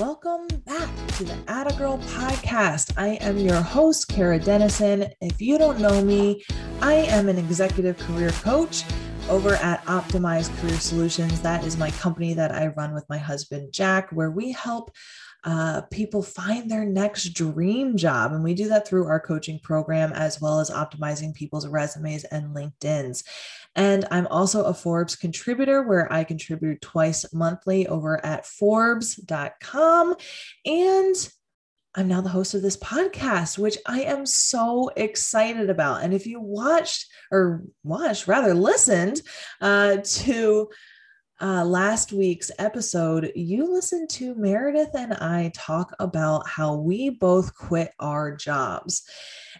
welcome 0.00 0.46
back 0.64 0.88
to 1.08 1.24
the 1.24 1.36
Atta 1.46 1.76
Girl 1.76 1.98
podcast. 1.98 2.90
I 2.96 3.18
am 3.20 3.36
your 3.36 3.60
host, 3.60 4.08
Kara 4.08 4.38
Dennison. 4.38 5.12
If 5.20 5.42
you 5.42 5.58
don't 5.58 5.78
know 5.78 6.02
me, 6.02 6.42
I 6.80 6.94
am 6.94 7.28
an 7.28 7.36
executive 7.36 7.98
career 7.98 8.30
coach 8.30 8.82
over 9.28 9.56
at 9.56 9.84
Optimized 9.84 10.58
Career 10.58 10.78
Solutions. 10.78 11.42
That 11.42 11.64
is 11.64 11.76
my 11.76 11.90
company 11.90 12.32
that 12.32 12.50
I 12.50 12.68
run 12.68 12.94
with 12.94 13.04
my 13.10 13.18
husband, 13.18 13.74
Jack, 13.74 14.08
where 14.10 14.30
we 14.30 14.52
help 14.52 14.90
uh, 15.44 15.82
people 15.90 16.22
find 16.22 16.70
their 16.70 16.84
next 16.84 17.30
dream 17.30 17.96
job. 17.96 18.32
And 18.32 18.44
we 18.44 18.54
do 18.54 18.68
that 18.68 18.86
through 18.86 19.06
our 19.06 19.20
coaching 19.20 19.58
program 19.62 20.12
as 20.12 20.40
well 20.40 20.60
as 20.60 20.70
optimizing 20.70 21.34
people's 21.34 21.66
resumes 21.66 22.24
and 22.24 22.54
LinkedIn's. 22.54 23.24
And 23.76 24.06
I'm 24.10 24.26
also 24.26 24.64
a 24.64 24.74
Forbes 24.74 25.16
contributor 25.16 25.82
where 25.82 26.12
I 26.12 26.24
contribute 26.24 26.80
twice 26.80 27.24
monthly 27.32 27.86
over 27.86 28.24
at 28.24 28.46
Forbes.com. 28.46 30.16
And 30.66 31.30
I'm 31.94 32.06
now 32.06 32.20
the 32.20 32.28
host 32.28 32.54
of 32.54 32.62
this 32.62 32.76
podcast, 32.76 33.58
which 33.58 33.76
I 33.86 34.02
am 34.02 34.24
so 34.24 34.90
excited 34.96 35.70
about. 35.70 36.02
And 36.02 36.14
if 36.14 36.26
you 36.26 36.40
watched 36.40 37.06
or 37.32 37.64
watched, 37.82 38.28
rather 38.28 38.54
listened 38.54 39.22
uh, 39.60 39.96
to 40.02 40.68
uh, 41.40 41.64
last 41.64 42.12
week's 42.12 42.50
episode, 42.58 43.32
you 43.34 43.72
listened 43.72 44.10
to 44.10 44.34
Meredith 44.34 44.90
and 44.94 45.14
I 45.14 45.50
talk 45.54 45.94
about 45.98 46.46
how 46.46 46.74
we 46.74 47.10
both 47.10 47.54
quit 47.54 47.92
our 47.98 48.36
jobs. 48.36 49.02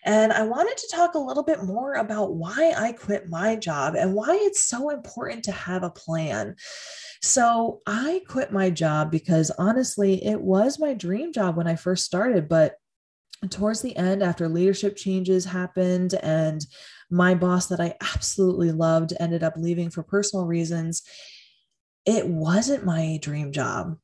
And 0.04 0.32
I 0.32 0.42
wanted 0.42 0.76
to 0.76 0.94
talk 0.94 1.14
a 1.14 1.18
little 1.18 1.42
bit 1.42 1.62
more 1.62 1.94
about 1.94 2.34
why 2.34 2.74
I 2.76 2.92
quit 2.92 3.28
my 3.28 3.56
job 3.56 3.94
and 3.94 4.14
why 4.14 4.38
it's 4.42 4.62
so 4.62 4.90
important 4.90 5.44
to 5.44 5.52
have 5.52 5.82
a 5.82 5.90
plan. 5.90 6.56
So, 7.22 7.80
I 7.86 8.22
quit 8.26 8.52
my 8.52 8.70
job 8.70 9.10
because 9.10 9.50
honestly, 9.50 10.24
it 10.24 10.40
was 10.40 10.78
my 10.78 10.94
dream 10.94 11.32
job 11.32 11.56
when 11.56 11.66
I 11.66 11.76
first 11.76 12.06
started, 12.06 12.48
but 12.48 12.76
towards 13.50 13.80
the 13.82 13.96
end, 13.96 14.22
after 14.22 14.48
leadership 14.48 14.96
changes 14.96 15.44
happened 15.44 16.15
and 16.15 16.65
my 17.10 17.34
boss 17.34 17.66
that 17.66 17.80
I 17.80 17.94
absolutely 18.15 18.72
loved 18.72 19.12
ended 19.18 19.42
up 19.42 19.54
leaving 19.56 19.90
for 19.90 20.02
personal 20.02 20.46
reasons, 20.46 21.02
it 22.06 22.26
wasn't 22.26 22.84
my 22.84 23.18
dream 23.23 23.52
job 23.52 23.98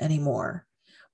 anymore. 0.00 0.66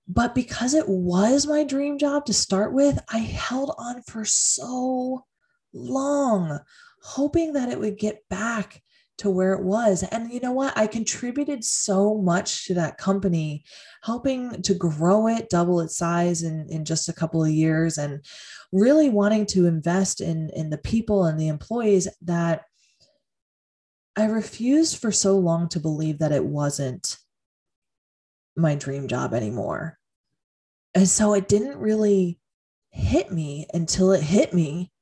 But 0.09 0.35
because 0.35 0.75
it 0.75 0.89
was 0.89 1.47
my 1.47 1.65
dream 1.65 1.99
job 1.99 2.27
to 2.27 2.33
start 2.33 2.73
with, 2.73 3.01
I 3.09 3.19
held 3.19 3.75
on 3.79 4.03
for 4.03 4.25
so 4.25 5.25
long, 5.73 6.59
hoping 7.03 7.53
that 7.55 7.71
it 7.71 7.79
would 7.79 7.99
get 7.99 8.29
back 8.29 8.83
to 9.19 9.31
where 9.31 9.53
it 9.53 9.63
was. 9.63 10.03
And 10.03 10.33
you 10.33 10.41
know 10.41 10.53
what? 10.53 10.77
I 10.77 10.87
contributed 10.87 11.65
so 11.65 12.19
much 12.19 12.67
to 12.67 12.75
that 12.75 12.99
company, 12.99 13.65
helping 14.03 14.63
to 14.63 14.75
grow 14.75 15.29
it, 15.29 15.49
double 15.49 15.81
its 15.81 15.97
size 15.97 16.43
in, 16.43 16.67
in 16.69 16.85
just 16.85 17.09
a 17.09 17.13
couple 17.13 17.45
of 17.45 17.51
years, 17.51 17.99
and 17.99 18.25
really 18.73 19.09
wanting 19.09 19.47
to 19.47 19.67
invest 19.67 20.21
in, 20.21 20.51
in 20.55 20.71
the 20.71 20.79
people 20.79 21.25
and 21.25 21.39
the 21.39 21.49
employees 21.49 22.09
that 22.23 22.63
I 24.17 24.27
refused 24.27 24.99
for 24.99 25.11
so 25.11 25.39
long 25.39 25.69
to 25.71 25.81
believe 25.81 26.19
that 26.19 26.33
it 26.33 26.45
wasn't 26.45 27.17
my 28.57 28.75
dream 28.75 29.09
job 29.09 29.33
anymore. 29.33 29.99
And 30.95 31.09
so 31.09 31.35
it 31.35 31.49
didn't 31.49 31.79
really 31.79 32.39
hit 32.91 33.33
me 33.33 33.67
until 33.73 34.13
it 34.13 34.23
hit 34.23 34.53
me 34.53 34.93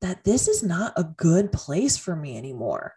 that 0.00 0.24
this 0.24 0.48
is 0.48 0.62
not 0.62 0.92
a 0.96 1.04
good 1.04 1.52
place 1.52 1.96
for 1.96 2.16
me 2.16 2.36
anymore. 2.36 2.94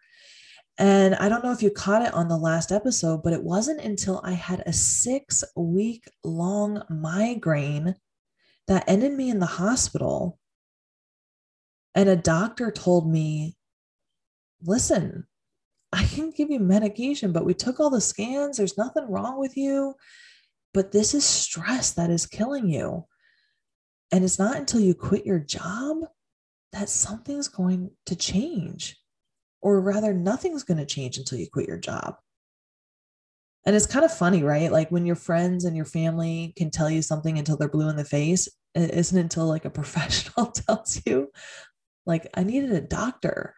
And 0.78 1.14
I 1.16 1.30
don't 1.30 1.44
know 1.44 1.52
if 1.52 1.62
you 1.62 1.70
caught 1.70 2.02
it 2.02 2.14
on 2.14 2.28
the 2.28 2.38
last 2.38 2.72
episode, 2.72 3.22
but 3.24 3.34
it 3.34 3.44
wasn't 3.44 3.82
until 3.82 4.22
I 4.24 4.32
had 4.32 4.64
a 4.66 4.74
six 4.74 5.44
week 5.56 6.10
long 6.24 6.82
migraine 6.90 7.96
that 8.68 8.86
ended 8.88 9.14
me 9.14 9.30
in 9.30 9.40
the 9.40 9.46
hospital. 9.46 10.40
And 11.94 12.10
a 12.10 12.16
doctor 12.16 12.72
told 12.72 13.12
me 13.12 13.58
listen, 14.64 15.26
I 15.92 16.04
can 16.06 16.32
give 16.32 16.50
you 16.50 16.60
medication, 16.60 17.32
but 17.32 17.46
we 17.46 17.54
took 17.54 17.80
all 17.80 17.90
the 17.90 18.02
scans. 18.02 18.58
There's 18.58 18.78
nothing 18.78 19.10
wrong 19.10 19.40
with 19.40 19.58
you. 19.58 19.96
But 20.74 20.92
this 20.92 21.14
is 21.14 21.26
stress 21.26 21.92
that 21.94 22.10
is 22.10 22.26
killing 22.26 22.70
you. 22.70 23.06
And 24.12 24.24
it's 24.24 24.40
not 24.40 24.56
until 24.56 24.80
you 24.80 24.94
quit 24.94 25.26
your 25.26 25.40
job 25.40 25.98
that 26.72 26.90
something's 26.90 27.50
going 27.50 27.92
to 28.06 28.16
change, 28.16 28.98
or 29.62 29.82
rather, 29.82 30.14
nothing's 30.14 30.64
going 30.64 30.78
to 30.78 30.86
change 30.86 31.18
until 31.18 31.38
you 31.38 31.48
quit 31.52 31.68
your 31.68 31.78
job. 31.78 32.16
And 33.66 33.76
it's 33.76 33.86
kind 33.86 34.06
of 34.06 34.16
funny, 34.16 34.44
right? 34.44 34.72
Like 34.72 34.90
when 34.90 35.06
your 35.06 35.16
friends 35.16 35.66
and 35.66 35.76
your 35.76 35.86
family 35.86 36.54
can 36.56 36.72
tell 36.72 36.90
you 36.90 37.02
something 37.02 37.38
until 37.38 37.58
they're 37.58 37.70
blue 37.70 37.90
in 37.90 37.96
the 37.96 38.06
face, 38.06 38.48
it 38.74 38.92
isn't 38.92 39.18
until 39.18 39.46
like 39.46 39.66
a 39.66 39.70
professional 39.82 40.48
tells 40.52 41.02
you, 41.06 41.30
like, 42.06 42.28
I 42.34 42.44
needed 42.44 42.72
a 42.72 42.82
doctor 42.82 43.54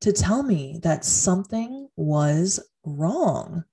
to 0.00 0.12
tell 0.12 0.42
me 0.42 0.78
that 0.82 1.04
something 1.04 1.88
was 1.96 2.60
wrong 2.84 3.64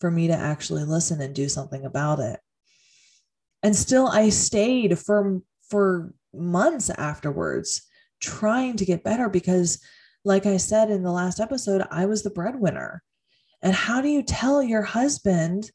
for 0.00 0.10
me 0.10 0.26
to 0.26 0.34
actually 0.34 0.84
listen 0.84 1.20
and 1.20 1.34
do 1.34 1.48
something 1.48 1.84
about 1.84 2.18
it. 2.18 2.40
And 3.62 3.76
still 3.76 4.08
I 4.08 4.30
stayed 4.30 4.98
for 4.98 5.40
for 5.68 6.12
months 6.34 6.90
afterwards 6.90 7.82
trying 8.20 8.76
to 8.76 8.84
get 8.84 9.04
better 9.04 9.28
because 9.28 9.80
like 10.24 10.46
I 10.46 10.56
said 10.56 10.90
in 10.90 11.02
the 11.02 11.12
last 11.12 11.40
episode, 11.40 11.86
I 11.90 12.06
was 12.06 12.22
the 12.22 12.30
breadwinner. 12.30 13.02
And 13.62 13.74
how 13.74 14.00
do 14.00 14.08
you 14.08 14.22
tell 14.22 14.62
your 14.62 14.82
husband 14.82 15.70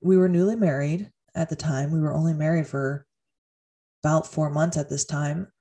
we 0.00 0.16
were 0.16 0.28
newly 0.28 0.56
married 0.56 1.10
at 1.34 1.48
the 1.48 1.56
time. 1.56 1.92
We 1.92 2.00
were 2.00 2.12
only 2.12 2.34
married 2.34 2.66
for 2.66 3.06
about 4.02 4.26
4 4.26 4.50
months 4.50 4.76
at 4.76 4.88
this 4.88 5.04
time 5.04 5.51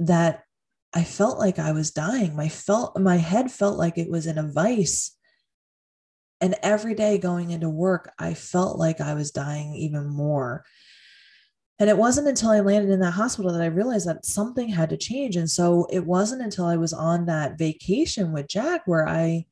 that 0.00 0.44
I 0.92 1.04
felt 1.04 1.38
like 1.38 1.58
I 1.58 1.72
was 1.72 1.92
dying. 1.92 2.34
My 2.34 2.48
felt 2.48 2.98
my 2.98 3.16
head 3.16 3.50
felt 3.50 3.78
like 3.78 3.96
it 3.96 4.10
was 4.10 4.26
in 4.26 4.38
a 4.38 4.50
vice. 4.50 5.16
And 6.40 6.56
every 6.62 6.94
day 6.94 7.18
going 7.18 7.50
into 7.50 7.68
work, 7.68 8.12
I 8.18 8.34
felt 8.34 8.78
like 8.78 9.00
I 9.00 9.14
was 9.14 9.30
dying 9.30 9.74
even 9.74 10.08
more. 10.08 10.64
And 11.78 11.88
it 11.88 11.96
wasn't 11.96 12.28
until 12.28 12.50
I 12.50 12.60
landed 12.60 12.90
in 12.90 13.00
that 13.00 13.12
hospital 13.12 13.52
that 13.52 13.62
I 13.62 13.66
realized 13.66 14.06
that 14.08 14.26
something 14.26 14.68
had 14.68 14.90
to 14.90 14.96
change. 14.96 15.36
And 15.36 15.50
so 15.50 15.86
it 15.90 16.06
wasn't 16.06 16.42
until 16.42 16.66
I 16.66 16.76
was 16.76 16.92
on 16.92 17.26
that 17.26 17.58
vacation 17.58 18.32
with 18.32 18.48
Jack 18.48 18.82
where 18.86 19.06
I 19.08 19.46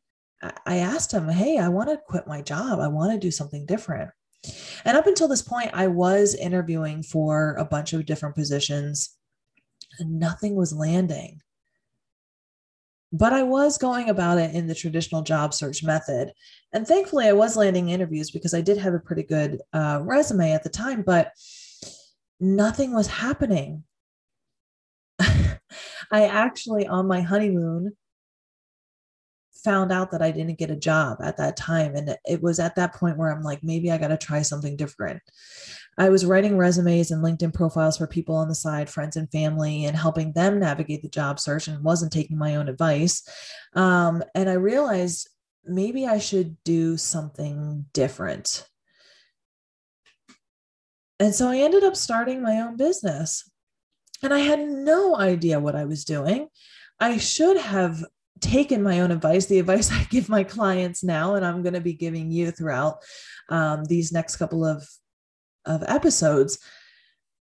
I 0.66 0.76
asked 0.76 1.12
him, 1.12 1.28
"Hey, 1.28 1.58
I 1.58 1.68
want 1.68 1.88
to 1.90 1.96
quit 1.96 2.28
my 2.28 2.42
job. 2.42 2.78
I 2.78 2.88
want 2.88 3.12
to 3.12 3.18
do 3.18 3.30
something 3.30 3.66
different." 3.66 4.10
And 4.84 4.96
up 4.96 5.06
until 5.06 5.26
this 5.26 5.42
point, 5.42 5.70
I 5.72 5.88
was 5.88 6.34
interviewing 6.34 7.02
for 7.02 7.54
a 7.54 7.64
bunch 7.64 7.92
of 7.92 8.06
different 8.06 8.36
positions 8.36 9.17
and 9.98 10.18
nothing 10.18 10.54
was 10.54 10.72
landing. 10.72 11.40
But 13.10 13.32
I 13.32 13.42
was 13.42 13.78
going 13.78 14.10
about 14.10 14.38
it 14.38 14.54
in 14.54 14.66
the 14.66 14.74
traditional 14.74 15.22
job 15.22 15.54
search 15.54 15.82
method. 15.82 16.32
And 16.74 16.86
thankfully, 16.86 17.26
I 17.26 17.32
was 17.32 17.56
landing 17.56 17.88
interviews 17.88 18.30
because 18.30 18.52
I 18.52 18.60
did 18.60 18.76
have 18.78 18.92
a 18.92 18.98
pretty 18.98 19.22
good 19.22 19.62
uh, 19.72 20.00
resume 20.02 20.52
at 20.52 20.62
the 20.62 20.68
time, 20.68 21.02
but 21.02 21.32
nothing 22.38 22.94
was 22.94 23.06
happening. 23.06 23.84
I 25.20 25.58
actually, 26.12 26.86
on 26.86 27.06
my 27.06 27.22
honeymoon, 27.22 27.96
found 29.64 29.90
out 29.90 30.10
that 30.10 30.22
I 30.22 30.30
didn't 30.30 30.58
get 30.58 30.70
a 30.70 30.76
job 30.76 31.18
at 31.22 31.36
that 31.38 31.56
time. 31.56 31.94
And 31.94 32.16
it 32.24 32.42
was 32.42 32.58
at 32.58 32.76
that 32.76 32.94
point 32.94 33.16
where 33.16 33.30
I'm 33.30 33.42
like, 33.42 33.62
maybe 33.62 33.90
I 33.90 33.98
got 33.98 34.08
to 34.08 34.16
try 34.16 34.42
something 34.42 34.76
different. 34.76 35.20
I 35.98 36.10
was 36.10 36.24
writing 36.24 36.56
resumes 36.56 37.10
and 37.10 37.24
LinkedIn 37.24 37.52
profiles 37.52 37.98
for 37.98 38.06
people 38.06 38.36
on 38.36 38.48
the 38.48 38.54
side, 38.54 38.88
friends 38.88 39.16
and 39.16 39.30
family, 39.32 39.84
and 39.84 39.96
helping 39.96 40.32
them 40.32 40.60
navigate 40.60 41.02
the 41.02 41.08
job 41.08 41.40
search 41.40 41.66
and 41.66 41.82
wasn't 41.82 42.12
taking 42.12 42.38
my 42.38 42.54
own 42.54 42.68
advice. 42.68 43.28
Um, 43.74 44.22
and 44.34 44.48
I 44.48 44.54
realized 44.54 45.28
maybe 45.64 46.06
I 46.06 46.18
should 46.18 46.56
do 46.62 46.96
something 46.96 47.86
different. 47.92 48.68
And 51.18 51.34
so 51.34 51.48
I 51.48 51.58
ended 51.58 51.82
up 51.82 51.96
starting 51.96 52.42
my 52.42 52.60
own 52.60 52.76
business. 52.76 53.50
And 54.22 54.32
I 54.32 54.38
had 54.38 54.60
no 54.60 55.16
idea 55.16 55.60
what 55.60 55.74
I 55.74 55.84
was 55.84 56.04
doing. 56.04 56.48
I 57.00 57.18
should 57.18 57.56
have 57.56 58.04
taken 58.40 58.84
my 58.84 59.00
own 59.00 59.10
advice, 59.10 59.46
the 59.46 59.58
advice 59.58 59.90
I 59.92 60.04
give 60.10 60.28
my 60.28 60.44
clients 60.44 61.02
now, 61.02 61.34
and 61.34 61.44
I'm 61.44 61.62
going 61.62 61.74
to 61.74 61.80
be 61.80 61.92
giving 61.94 62.30
you 62.30 62.52
throughout 62.52 62.98
um, 63.48 63.84
these 63.84 64.12
next 64.12 64.36
couple 64.36 64.64
of 64.64 64.86
of 65.64 65.82
episodes, 65.86 66.58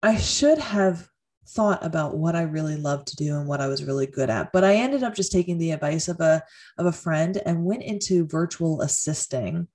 I 0.03 0.17
should 0.17 0.59
have 0.59 1.09
thought 1.49 1.85
about 1.85 2.17
what 2.17 2.35
I 2.35 2.43
really 2.43 2.77
loved 2.77 3.09
to 3.09 3.17
do 3.17 3.37
and 3.37 3.47
what 3.47 3.61
I 3.61 3.69
was 3.69 3.85
really 3.85 4.07
good 4.07 4.31
at. 4.31 4.53
But 4.53 4.65
I 4.65 4.77
ended 4.77 5.03
up 5.03 5.15
just 5.15 5.33
taking 5.33 5.59
the 5.59 5.71
advice 5.71 6.09
of 6.09 6.21
a 6.21 6.43
of 6.79 6.87
a 6.87 6.93
friend 6.93 7.41
and 7.47 7.65
went 7.65 7.83
into 7.83 8.27
virtual 8.27 8.83
assisting. 8.83 9.69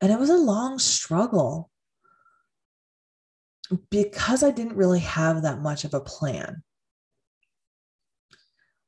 And 0.00 0.12
it 0.12 0.18
was 0.18 0.30
a 0.30 0.36
long 0.36 0.78
struggle 0.78 1.70
because 3.90 4.42
I 4.42 4.50
didn't 4.50 4.76
really 4.76 5.00
have 5.00 5.42
that 5.42 5.60
much 5.60 5.84
of 5.84 5.94
a 5.94 6.00
plan. 6.00 6.62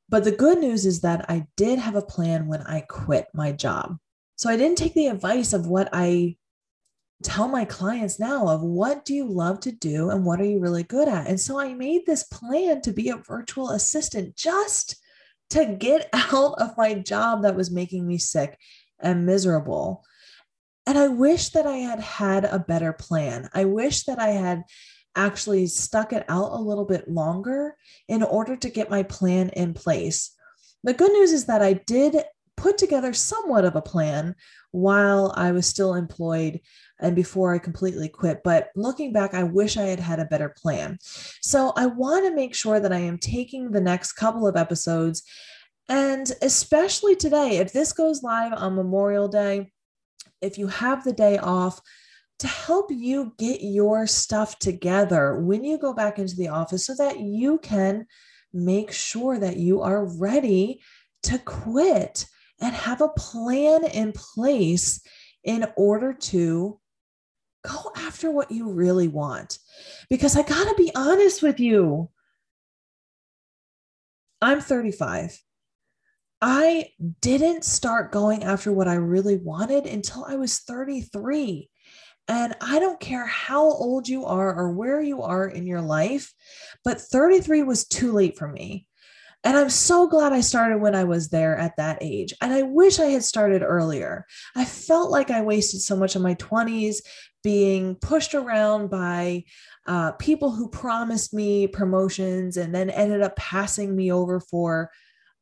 But 0.07 0.23
the 0.23 0.31
good 0.31 0.59
news 0.59 0.85
is 0.85 1.01
that 1.01 1.25
I 1.29 1.47
did 1.57 1.79
have 1.79 1.95
a 1.95 2.01
plan 2.01 2.47
when 2.47 2.61
I 2.61 2.81
quit 2.81 3.27
my 3.33 3.51
job. 3.51 3.97
So 4.35 4.49
I 4.49 4.57
didn't 4.57 4.77
take 4.77 4.93
the 4.93 5.07
advice 5.07 5.53
of 5.53 5.65
what 5.65 5.89
I 5.93 6.35
tell 7.23 7.47
my 7.47 7.65
clients 7.65 8.19
now 8.19 8.47
of 8.47 8.61
what 8.61 9.05
do 9.05 9.13
you 9.13 9.27
love 9.27 9.59
to 9.61 9.71
do 9.71 10.09
and 10.09 10.25
what 10.25 10.39
are 10.41 10.45
you 10.45 10.59
really 10.59 10.83
good 10.83 11.07
at. 11.07 11.27
And 11.27 11.39
so 11.39 11.59
I 11.59 11.73
made 11.73 12.05
this 12.05 12.23
plan 12.23 12.81
to 12.81 12.91
be 12.91 13.09
a 13.09 13.17
virtual 13.17 13.69
assistant 13.71 14.35
just 14.35 14.97
to 15.51 15.65
get 15.65 16.09
out 16.13 16.55
of 16.59 16.77
my 16.77 16.93
job 16.95 17.43
that 17.43 17.55
was 17.55 17.71
making 17.71 18.05
me 18.05 18.17
sick 18.17 18.57
and 18.99 19.25
miserable. 19.25 20.03
And 20.85 20.97
I 20.97 21.07
wish 21.07 21.49
that 21.49 21.65
I 21.65 21.77
had 21.77 21.99
had 21.99 22.45
a 22.45 22.59
better 22.59 22.93
plan. 22.93 23.49
I 23.53 23.65
wish 23.65 24.03
that 24.03 24.19
I 24.19 24.29
had 24.29 24.63
actually 25.15 25.67
stuck 25.67 26.13
it 26.13 26.25
out 26.27 26.51
a 26.51 26.61
little 26.61 26.85
bit 26.85 27.09
longer 27.09 27.75
in 28.07 28.21
order 28.21 28.55
to 28.57 28.69
get 28.69 28.89
my 28.89 29.01
plan 29.01 29.49
in 29.49 29.73
place. 29.73 30.31
The 30.83 30.93
good 30.93 31.11
news 31.11 31.31
is 31.31 31.45
that 31.45 31.61
I 31.61 31.73
did 31.73 32.17
put 32.57 32.77
together 32.77 33.13
somewhat 33.13 33.65
of 33.65 33.75
a 33.75 33.81
plan 33.81 34.35
while 34.71 35.33
I 35.35 35.51
was 35.51 35.65
still 35.65 35.93
employed 35.93 36.61
and 36.99 37.15
before 37.15 37.53
I 37.53 37.59
completely 37.59 38.09
quit. 38.09 38.41
But 38.43 38.69
looking 38.75 39.11
back, 39.11 39.33
I 39.33 39.43
wish 39.43 39.77
I 39.77 39.83
had 39.83 39.99
had 39.99 40.19
a 40.19 40.25
better 40.25 40.53
plan. 40.57 40.97
So 41.41 41.73
I 41.75 41.87
want 41.87 42.25
to 42.25 42.35
make 42.35 42.55
sure 42.55 42.79
that 42.79 42.93
I 42.93 42.99
am 42.99 43.17
taking 43.17 43.71
the 43.71 43.81
next 43.81 44.13
couple 44.13 44.47
of 44.47 44.55
episodes. 44.55 45.23
And 45.89 46.31
especially 46.41 47.15
today, 47.15 47.57
if 47.57 47.73
this 47.73 47.91
goes 47.93 48.23
live 48.23 48.53
on 48.53 48.75
Memorial 48.75 49.27
Day, 49.27 49.71
if 50.41 50.57
you 50.57 50.67
have 50.67 51.03
the 51.03 51.13
day 51.13 51.37
off, 51.37 51.81
to 52.39 52.47
help 52.47 52.91
you 52.91 53.33
get 53.37 53.61
your 53.61 54.05
stuff 54.07 54.59
together 54.59 55.39
when 55.39 55.63
you 55.63 55.77
go 55.77 55.93
back 55.93 56.19
into 56.19 56.35
the 56.35 56.49
office 56.49 56.85
so 56.85 56.93
that 56.95 57.19
you 57.19 57.57
can 57.59 58.05
make 58.53 58.91
sure 58.91 59.39
that 59.39 59.57
you 59.57 59.81
are 59.81 60.05
ready 60.17 60.81
to 61.23 61.37
quit 61.39 62.25
and 62.59 62.73
have 62.73 63.01
a 63.01 63.09
plan 63.09 63.85
in 63.85 64.11
place 64.11 65.01
in 65.43 65.65
order 65.77 66.13
to 66.13 66.79
go 67.67 67.91
after 67.95 68.31
what 68.31 68.51
you 68.51 68.71
really 68.71 69.07
want. 69.07 69.59
Because 70.09 70.35
I 70.37 70.43
got 70.43 70.69
to 70.69 70.75
be 70.75 70.91
honest 70.95 71.41
with 71.41 71.59
you, 71.59 72.09
I'm 74.41 74.61
35. 74.61 75.41
I 76.41 76.89
didn't 77.21 77.65
start 77.65 78.11
going 78.11 78.43
after 78.43 78.71
what 78.71 78.87
I 78.87 78.95
really 78.95 79.37
wanted 79.37 79.85
until 79.85 80.25
I 80.25 80.35
was 80.35 80.59
33. 80.59 81.69
And 82.27 82.55
I 82.59 82.79
don't 82.79 82.99
care 82.99 83.25
how 83.25 83.63
old 83.63 84.07
you 84.07 84.25
are 84.25 84.53
or 84.53 84.71
where 84.71 85.01
you 85.01 85.21
are 85.21 85.47
in 85.47 85.65
your 85.67 85.81
life, 85.81 86.33
but 86.83 86.99
33 86.99 87.63
was 87.63 87.87
too 87.87 88.11
late 88.11 88.37
for 88.37 88.47
me. 88.47 88.87
And 89.43 89.55
I'm 89.55 89.69
so 89.69 90.07
glad 90.07 90.33
I 90.33 90.41
started 90.41 90.79
when 90.79 90.95
I 90.95 91.03
was 91.03 91.29
there 91.29 91.55
at 91.55 91.77
that 91.77 91.99
age. 92.01 92.33
And 92.41 92.51
I 92.51 92.63
wish 92.63 92.99
I 92.99 93.05
had 93.05 93.23
started 93.23 93.61
earlier. 93.61 94.25
I 94.55 94.65
felt 94.65 95.11
like 95.11 95.29
I 95.29 95.41
wasted 95.41 95.81
so 95.81 95.95
much 95.95 96.15
of 96.15 96.23
my 96.23 96.33
20s 96.35 96.97
being 97.45 97.93
pushed 97.97 98.33
around 98.33 98.89
by 98.89 99.43
uh, 99.85 100.11
people 100.13 100.49
who 100.51 100.67
promised 100.67 101.31
me 101.31 101.67
promotions 101.67 102.57
and 102.57 102.73
then 102.73 102.89
ended 102.89 103.21
up 103.21 103.35
passing 103.35 103.95
me 103.95 104.11
over 104.11 104.39
for 104.39 104.89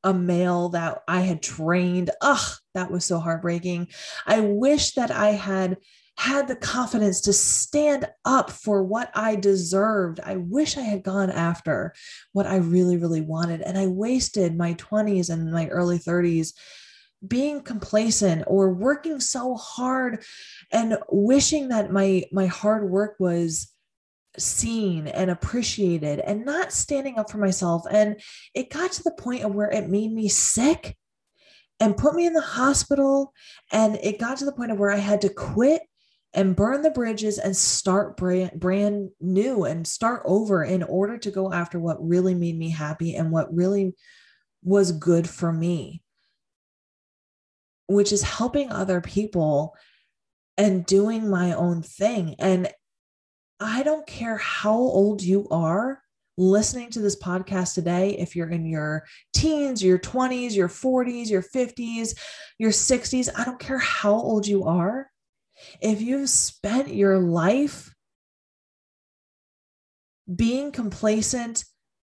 a 0.04 0.14
male 0.14 0.68
that 0.68 1.02
I 1.08 1.22
had 1.22 1.42
trained. 1.42 2.12
Ugh, 2.20 2.58
that 2.74 2.92
was 2.92 3.06
so 3.06 3.20
heartbreaking. 3.20 3.88
I 4.28 4.42
wish 4.42 4.96
that 4.96 5.12
I 5.12 5.30
had 5.30 5.78
had 6.18 6.50
the 6.50 6.58
confidence 6.58 7.22
to 7.22 7.32
stand 7.32 8.06
up 8.26 8.52
for 8.52 8.84
what 8.84 9.10
I 9.16 9.38
deserved. 9.38 10.20
I 10.20 10.36
wish 10.36 10.78
I 10.78 10.82
had 10.82 11.04
gone 11.04 11.30
after 11.30 11.94
what 12.34 12.48
I 12.48 12.58
really, 12.58 12.98
really 12.98 13.22
wanted. 13.22 13.62
And 13.62 13.78
I 13.78 13.88
wasted 13.88 14.58
my 14.58 14.74
20s 14.74 15.30
and 15.30 15.54
my 15.54 15.70
early 15.70 16.00
30s 16.00 16.52
being 17.26 17.62
complacent 17.62 18.44
or 18.48 18.74
working 18.74 19.20
so 19.20 19.56
hard 19.56 20.24
and 20.72 20.98
wishing 21.10 21.70
that 21.70 21.92
my 21.92 22.24
my 22.32 22.48
hard 22.48 22.90
work 22.90 23.16
was 23.20 23.72
seen 24.38 25.08
and 25.08 25.30
appreciated 25.30 26.20
and 26.20 26.46
not 26.46 26.72
standing 26.72 27.18
up 27.18 27.30
for 27.30 27.38
myself. 27.38 27.84
And 27.90 28.20
it 28.54 28.72
got 28.72 28.92
to 28.94 29.04
the 29.04 29.12
point 29.12 29.44
of 29.44 29.54
where 29.54 29.70
it 29.70 29.90
made 29.90 30.12
me 30.12 30.28
sick 30.28 30.98
and 31.80 31.98
put 31.98 32.16
me 32.16 32.26
in 32.26 32.34
the 32.34 32.42
hospital. 32.42 33.34
And 33.72 33.98
it 34.02 34.20
got 34.20 34.38
to 34.38 34.46
the 34.46 34.54
point 34.54 34.72
of 34.72 34.80
where 34.80 34.92
I 34.92 34.98
had 34.98 35.22
to 35.22 35.30
quit 35.30 35.84
and 36.34 36.56
burn 36.56 36.82
the 36.82 36.90
bridges 36.90 37.38
and 37.38 37.56
start 37.56 38.18
brand, 38.18 38.60
brand 38.60 39.10
new 39.22 39.66
and 39.66 39.88
start 39.88 40.24
over 40.26 40.64
in 40.64 40.82
order 40.82 41.18
to 41.20 41.32
go 41.32 41.54
after 41.54 41.80
what 41.80 42.06
really 42.06 42.34
made 42.34 42.58
me 42.58 42.72
happy 42.72 43.16
and 43.16 43.32
what 43.32 43.54
really 43.54 43.94
was 44.64 44.92
good 44.92 45.30
for 45.30 45.54
me 45.54 46.02
which 47.88 48.12
is 48.12 48.22
helping 48.22 48.72
other 48.72 49.02
people 49.02 49.76
and 50.58 50.86
doing 50.86 51.30
my 51.30 51.54
own 51.54 51.82
thing 51.82 52.36
and 52.40 52.70
i 53.60 53.84
don't 53.84 54.06
care 54.08 54.38
how 54.38 54.76
old 54.76 55.22
you 55.22 55.48
are 55.50 56.04
listening 56.38 56.90
to 56.92 57.00
this 57.00 57.20
podcast 57.20 57.76
today, 57.76 58.12
if 58.18 58.36
you're 58.36 58.50
in 58.50 58.66
your 58.66 59.06
teens, 59.34 59.84
your 59.84 60.00
20s, 60.00 60.56
your 60.56 60.70
40s, 60.70 61.30
your 61.30 61.44
50s, 61.44 62.18
your 62.58 62.72
60s, 62.72 63.30
I 63.36 63.44
don't 63.44 63.60
care 63.60 63.78
how 63.78 64.14
old 64.14 64.48
you 64.48 64.64
are, 64.64 65.10
if 65.82 66.02
you've 66.02 66.30
spent 66.30 66.94
your 66.94 67.20
life 67.20 67.94
being 70.34 70.72
complacent, 70.72 71.66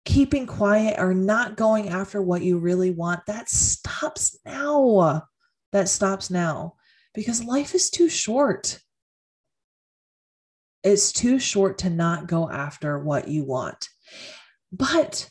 keeping 0.04 0.46
quiet, 0.46 0.96
or 0.98 1.14
not 1.14 1.56
going 1.56 1.88
after 1.88 2.22
what 2.22 2.42
you 2.42 2.58
really 2.58 2.90
want, 2.90 3.26
that 3.26 3.48
stops 3.48 4.38
now. 4.44 5.24
That 5.74 5.88
stops 5.88 6.30
now 6.30 6.76
because 7.14 7.42
life 7.42 7.74
is 7.74 7.90
too 7.90 8.08
short. 8.08 8.78
It's 10.84 11.10
too 11.10 11.40
short 11.40 11.78
to 11.78 11.90
not 11.90 12.28
go 12.28 12.48
after 12.48 12.96
what 13.00 13.26
you 13.26 13.44
want. 13.44 13.88
But 14.70 15.28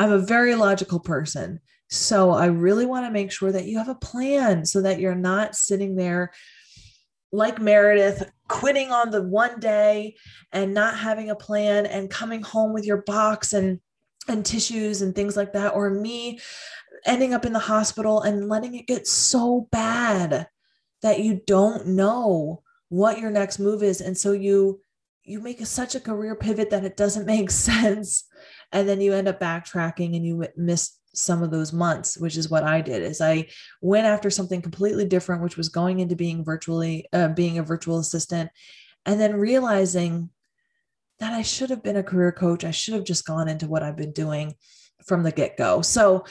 I'm 0.00 0.10
a 0.10 0.18
very 0.18 0.56
logical 0.56 0.98
person. 0.98 1.60
So 1.88 2.32
I 2.32 2.46
really 2.46 2.86
want 2.86 3.06
to 3.06 3.12
make 3.12 3.30
sure 3.30 3.52
that 3.52 3.66
you 3.66 3.78
have 3.78 3.88
a 3.88 3.94
plan 3.94 4.66
so 4.66 4.82
that 4.82 4.98
you're 4.98 5.14
not 5.14 5.54
sitting 5.54 5.94
there 5.94 6.32
like 7.30 7.60
Meredith, 7.60 8.32
quitting 8.48 8.90
on 8.90 9.10
the 9.10 9.22
one 9.22 9.60
day 9.60 10.16
and 10.50 10.74
not 10.74 10.98
having 10.98 11.30
a 11.30 11.36
plan 11.36 11.86
and 11.86 12.10
coming 12.10 12.42
home 12.42 12.72
with 12.72 12.84
your 12.84 13.02
box 13.02 13.52
and 13.52 13.78
and 14.28 14.46
tissues 14.46 15.02
and 15.02 15.14
things 15.14 15.36
like 15.36 15.52
that 15.52 15.74
or 15.74 15.90
me 15.90 16.38
ending 17.06 17.34
up 17.34 17.44
in 17.44 17.52
the 17.52 17.58
hospital 17.58 18.22
and 18.22 18.48
letting 18.48 18.74
it 18.74 18.86
get 18.86 19.06
so 19.06 19.68
bad 19.70 20.46
that 21.02 21.20
you 21.20 21.40
don't 21.46 21.86
know 21.88 22.62
what 22.88 23.18
your 23.18 23.30
next 23.30 23.58
move 23.58 23.82
is. 23.82 24.00
And 24.00 24.16
so 24.16 24.32
you 24.32 24.80
you 25.24 25.40
make 25.40 25.60
a, 25.60 25.66
such 25.66 25.94
a 25.94 26.00
career 26.00 26.34
pivot 26.34 26.70
that 26.70 26.84
it 26.84 26.96
doesn't 26.96 27.26
make 27.36 27.50
sense. 27.50 28.24
And 28.72 28.88
then 28.88 29.00
you 29.00 29.12
end 29.12 29.28
up 29.28 29.40
backtracking 29.40 30.16
and 30.16 30.24
you 30.24 30.44
miss 30.56 30.98
some 31.14 31.42
of 31.42 31.50
those 31.50 31.74
months 31.74 32.16
which 32.16 32.38
is 32.38 32.48
what 32.48 32.64
i 32.64 32.80
did 32.80 33.02
is 33.02 33.20
i 33.20 33.46
went 33.82 34.06
after 34.06 34.30
something 34.30 34.62
completely 34.62 35.04
different 35.04 35.42
which 35.42 35.58
was 35.58 35.68
going 35.68 36.00
into 36.00 36.16
being 36.16 36.42
virtually 36.42 37.06
uh, 37.12 37.28
being 37.28 37.58
a 37.58 37.62
virtual 37.62 37.98
assistant 37.98 38.50
and 39.04 39.20
then 39.20 39.36
realizing 39.36 40.30
that 41.18 41.34
i 41.34 41.42
should 41.42 41.68
have 41.68 41.82
been 41.82 41.96
a 41.96 42.02
career 42.02 42.32
coach. 42.32 42.64
I 42.64 42.70
should 42.70 42.94
have 42.94 43.04
just 43.04 43.26
gone 43.26 43.46
into 43.46 43.66
what 43.66 43.82
i've 43.82 43.96
been 43.96 44.12
doing 44.12 44.54
from 45.06 45.22
the 45.22 45.32
get-go. 45.32 45.82
So 45.82 46.24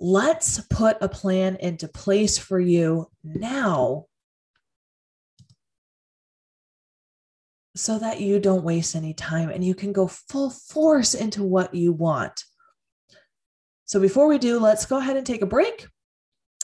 let's 0.00 0.60
put 0.70 0.96
a 1.00 1.08
plan 1.08 1.56
into 1.60 1.86
place 1.86 2.38
for 2.38 2.58
you 2.58 3.06
now 3.22 4.06
so 7.76 7.98
that 7.98 8.20
you 8.20 8.40
don't 8.40 8.64
waste 8.64 8.96
any 8.96 9.14
time 9.14 9.50
and 9.50 9.62
you 9.62 9.74
can 9.74 9.92
go 9.92 10.08
full 10.08 10.50
force 10.50 11.14
into 11.14 11.44
what 11.44 11.74
you 11.74 11.92
want 11.92 12.44
so 13.90 13.98
before 13.98 14.28
we 14.28 14.38
do, 14.38 14.60
let's 14.60 14.86
go 14.86 14.98
ahead 14.98 15.16
and 15.16 15.26
take 15.26 15.42
a 15.42 15.46
break. 15.46 15.88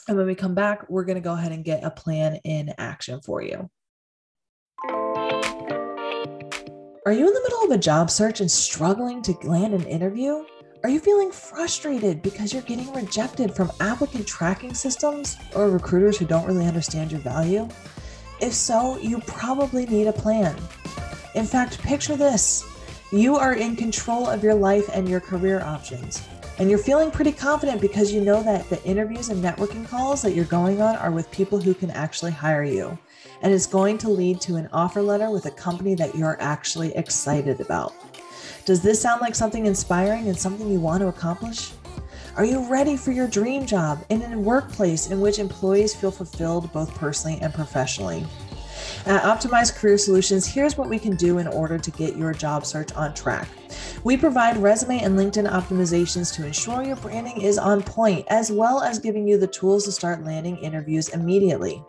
And 0.07 0.15
when 0.15 0.27
we 0.27 0.33
come 0.33 0.55
back, 0.55 0.89
we're 0.89 1.03
going 1.03 1.17
to 1.17 1.21
go 1.21 1.33
ahead 1.33 1.51
and 1.51 1.61
get 1.61 1.83
a 1.83 1.91
plan 1.91 2.37
in 2.45 2.73
action 2.77 3.19
for 3.19 3.41
you. 3.41 3.69
Are 7.05 7.11
you 7.11 7.27
in 7.27 7.33
the 7.33 7.41
middle 7.43 7.63
of 7.65 7.71
a 7.71 7.77
job 7.77 8.09
search 8.09 8.39
and 8.39 8.49
struggling 8.49 9.21
to 9.23 9.33
land 9.43 9.73
an 9.73 9.83
interview? 9.83 10.45
Are 10.87 10.89
you 10.89 11.01
feeling 11.01 11.33
frustrated 11.33 12.21
because 12.21 12.53
you're 12.53 12.61
getting 12.61 12.93
rejected 12.93 13.53
from 13.53 13.73
applicant 13.81 14.25
tracking 14.25 14.73
systems 14.73 15.35
or 15.53 15.69
recruiters 15.69 16.17
who 16.17 16.25
don't 16.25 16.47
really 16.47 16.65
understand 16.65 17.11
your 17.11 17.19
value? 17.19 17.67
If 18.39 18.53
so, 18.53 18.97
you 18.99 19.19
probably 19.27 19.85
need 19.85 20.07
a 20.07 20.13
plan. 20.13 20.55
In 21.35 21.45
fact, 21.45 21.83
picture 21.83 22.15
this 22.15 22.65
you 23.11 23.35
are 23.35 23.55
in 23.55 23.75
control 23.75 24.27
of 24.27 24.41
your 24.41 24.53
life 24.55 24.89
and 24.93 25.09
your 25.09 25.19
career 25.19 25.59
options. 25.59 26.25
And 26.57 26.69
you're 26.69 26.79
feeling 26.79 27.11
pretty 27.11 27.33
confident 27.33 27.81
because 27.81 28.13
you 28.13 28.21
know 28.21 28.41
that 28.43 28.69
the 28.69 28.81
interviews 28.85 29.27
and 29.27 29.43
networking 29.43 29.85
calls 29.85 30.21
that 30.21 30.35
you're 30.35 30.45
going 30.45 30.81
on 30.81 30.95
are 30.95 31.11
with 31.11 31.29
people 31.31 31.59
who 31.59 31.73
can 31.73 31.91
actually 31.91 32.31
hire 32.31 32.63
you. 32.63 32.97
And 33.41 33.53
it's 33.53 33.67
going 33.67 33.97
to 33.97 34.09
lead 34.09 34.39
to 34.39 34.55
an 34.55 34.69
offer 34.71 35.01
letter 35.01 35.31
with 35.31 35.47
a 35.47 35.51
company 35.51 35.95
that 35.95 36.15
you're 36.15 36.41
actually 36.41 36.95
excited 36.95 37.59
about. 37.59 37.93
Does 38.67 38.81
this 38.81 39.01
sound 39.01 39.21
like 39.21 39.33
something 39.33 39.65
inspiring 39.65 40.27
and 40.27 40.37
something 40.37 40.69
you 40.69 40.81
want 40.81 40.99
to 40.99 41.07
accomplish? 41.07 41.71
Are 42.35 42.43
you 42.43 42.69
ready 42.69 42.97
for 42.97 43.13
your 43.13 43.25
dream 43.25 43.65
job 43.65 44.03
in 44.09 44.21
a 44.21 44.37
workplace 44.37 45.09
in 45.09 45.21
which 45.21 45.39
employees 45.39 45.95
feel 45.95 46.11
fulfilled 46.11 46.69
both 46.73 46.93
personally 46.95 47.39
and 47.41 47.53
professionally? 47.53 48.25
At 49.05 49.23
Optimized 49.23 49.77
Career 49.77 49.97
Solutions, 49.97 50.45
here's 50.45 50.77
what 50.77 50.89
we 50.89 50.99
can 50.99 51.15
do 51.15 51.37
in 51.37 51.47
order 51.47 51.77
to 51.77 51.91
get 51.91 52.17
your 52.17 52.33
job 52.33 52.65
search 52.65 52.91
on 52.91 53.13
track. 53.13 53.47
We 54.07 54.15
provide 54.15 54.55
resume 54.55 55.03
and 55.03 55.19
LinkedIn 55.19 55.51
optimizations 55.51 56.33
to 56.35 56.45
ensure 56.45 56.81
your 56.81 56.95
branding 56.95 57.41
is 57.41 57.57
on 57.57 57.83
point, 57.83 58.25
as 58.29 58.49
well 58.49 58.81
as 58.81 58.99
giving 58.99 59.27
you 59.27 59.37
the 59.37 59.47
tools 59.47 59.83
to 59.83 59.91
start 59.91 60.23
landing 60.23 60.55
interviews 60.59 61.09
immediately. 61.09 61.83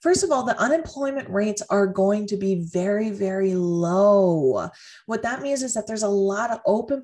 First 0.00 0.24
of 0.24 0.30
all, 0.30 0.44
the 0.44 0.58
unemployment 0.58 1.28
rates 1.28 1.62
are 1.68 1.86
going 1.86 2.26
to 2.28 2.36
be 2.36 2.54
very, 2.54 3.10
very 3.10 3.54
low. 3.54 4.70
What 5.06 5.22
that 5.22 5.42
means 5.42 5.62
is 5.62 5.74
that 5.74 5.86
there's 5.86 6.02
a 6.02 6.08
lot 6.08 6.50
of 6.50 6.60
open, 6.64 7.02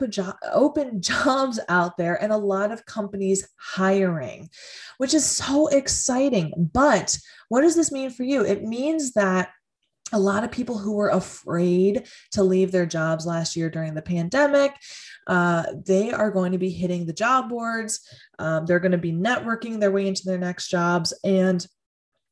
open 0.52 1.00
jobs 1.02 1.60
out 1.68 1.98
there 1.98 2.20
and 2.22 2.32
a 2.32 2.38
lot 2.38 2.72
of 2.72 2.86
companies 2.86 3.46
hiring, 3.58 4.48
which 4.96 5.12
is 5.12 5.26
so 5.26 5.66
exciting. 5.68 6.52
But 6.72 7.18
what 7.50 7.60
does 7.60 7.76
this 7.76 7.92
mean 7.92 8.10
for 8.10 8.22
you? 8.22 8.44
It 8.44 8.64
means 8.64 9.12
that 9.12 9.50
a 10.12 10.18
lot 10.18 10.44
of 10.44 10.52
people 10.52 10.78
who 10.78 10.92
were 10.92 11.08
afraid 11.08 12.06
to 12.30 12.44
leave 12.44 12.70
their 12.70 12.86
jobs 12.86 13.26
last 13.26 13.56
year 13.56 13.68
during 13.68 13.94
the 13.94 14.02
pandemic 14.02 14.72
uh, 15.26 15.64
they 15.84 16.12
are 16.12 16.30
going 16.30 16.52
to 16.52 16.58
be 16.58 16.70
hitting 16.70 17.06
the 17.06 17.12
job 17.12 17.48
boards 17.48 18.08
um, 18.38 18.64
they're 18.66 18.78
going 18.78 18.92
to 18.92 18.98
be 18.98 19.12
networking 19.12 19.80
their 19.80 19.90
way 19.90 20.06
into 20.06 20.22
their 20.24 20.38
next 20.38 20.68
jobs 20.68 21.12
and 21.24 21.66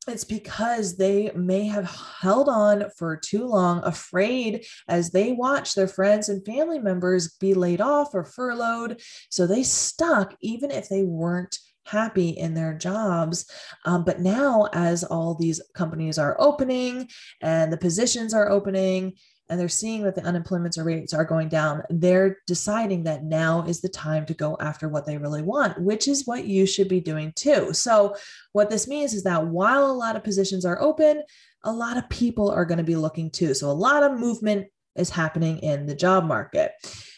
it's 0.07 0.23
because 0.23 0.97
they 0.97 1.31
may 1.35 1.65
have 1.67 1.89
held 2.21 2.49
on 2.49 2.85
for 2.97 3.17
too 3.17 3.45
long, 3.45 3.83
afraid 3.83 4.65
as 4.87 5.11
they 5.11 5.31
watch 5.31 5.73
their 5.73 5.87
friends 5.87 6.29
and 6.29 6.45
family 6.45 6.79
members 6.79 7.33
be 7.39 7.53
laid 7.53 7.81
off 7.81 8.13
or 8.13 8.23
furloughed. 8.23 9.01
So 9.29 9.47
they 9.47 9.63
stuck, 9.63 10.35
even 10.41 10.71
if 10.71 10.89
they 10.89 11.03
weren't 11.03 11.57
happy 11.85 12.29
in 12.29 12.53
their 12.53 12.73
jobs. 12.73 13.49
Um, 13.85 14.03
but 14.03 14.19
now, 14.19 14.67
as 14.73 15.03
all 15.03 15.35
these 15.35 15.61
companies 15.73 16.17
are 16.17 16.35
opening 16.39 17.07
and 17.41 17.71
the 17.71 17.77
positions 17.77 18.33
are 18.33 18.49
opening, 18.49 19.13
and 19.49 19.59
they're 19.59 19.69
seeing 19.69 20.03
that 20.03 20.15
the 20.15 20.23
unemployment 20.23 20.75
rates 20.77 21.13
are 21.13 21.25
going 21.25 21.49
down, 21.49 21.83
they're 21.89 22.37
deciding 22.47 23.03
that 23.03 23.23
now 23.23 23.63
is 23.63 23.81
the 23.81 23.89
time 23.89 24.25
to 24.25 24.33
go 24.33 24.57
after 24.59 24.89
what 24.89 25.05
they 25.05 25.17
really 25.17 25.41
want, 25.41 25.79
which 25.79 26.07
is 26.07 26.25
what 26.25 26.45
you 26.45 26.65
should 26.65 26.87
be 26.87 26.99
doing 26.99 27.31
too. 27.35 27.71
So, 27.73 28.15
what 28.53 28.69
this 28.69 28.87
means 28.87 29.13
is 29.13 29.23
that 29.23 29.45
while 29.45 29.85
a 29.85 29.93
lot 29.93 30.15
of 30.15 30.23
positions 30.23 30.65
are 30.65 30.81
open, 30.81 31.21
a 31.63 31.71
lot 31.71 31.97
of 31.97 32.09
people 32.09 32.49
are 32.49 32.65
going 32.65 32.79
to 32.79 32.83
be 32.83 32.95
looking 32.95 33.29
too. 33.29 33.53
So, 33.53 33.69
a 33.69 33.71
lot 33.71 34.03
of 34.03 34.19
movement 34.19 34.67
is 34.95 35.09
happening 35.09 35.59
in 35.59 35.85
the 35.85 35.95
job 35.95 36.25
market. 36.25 36.71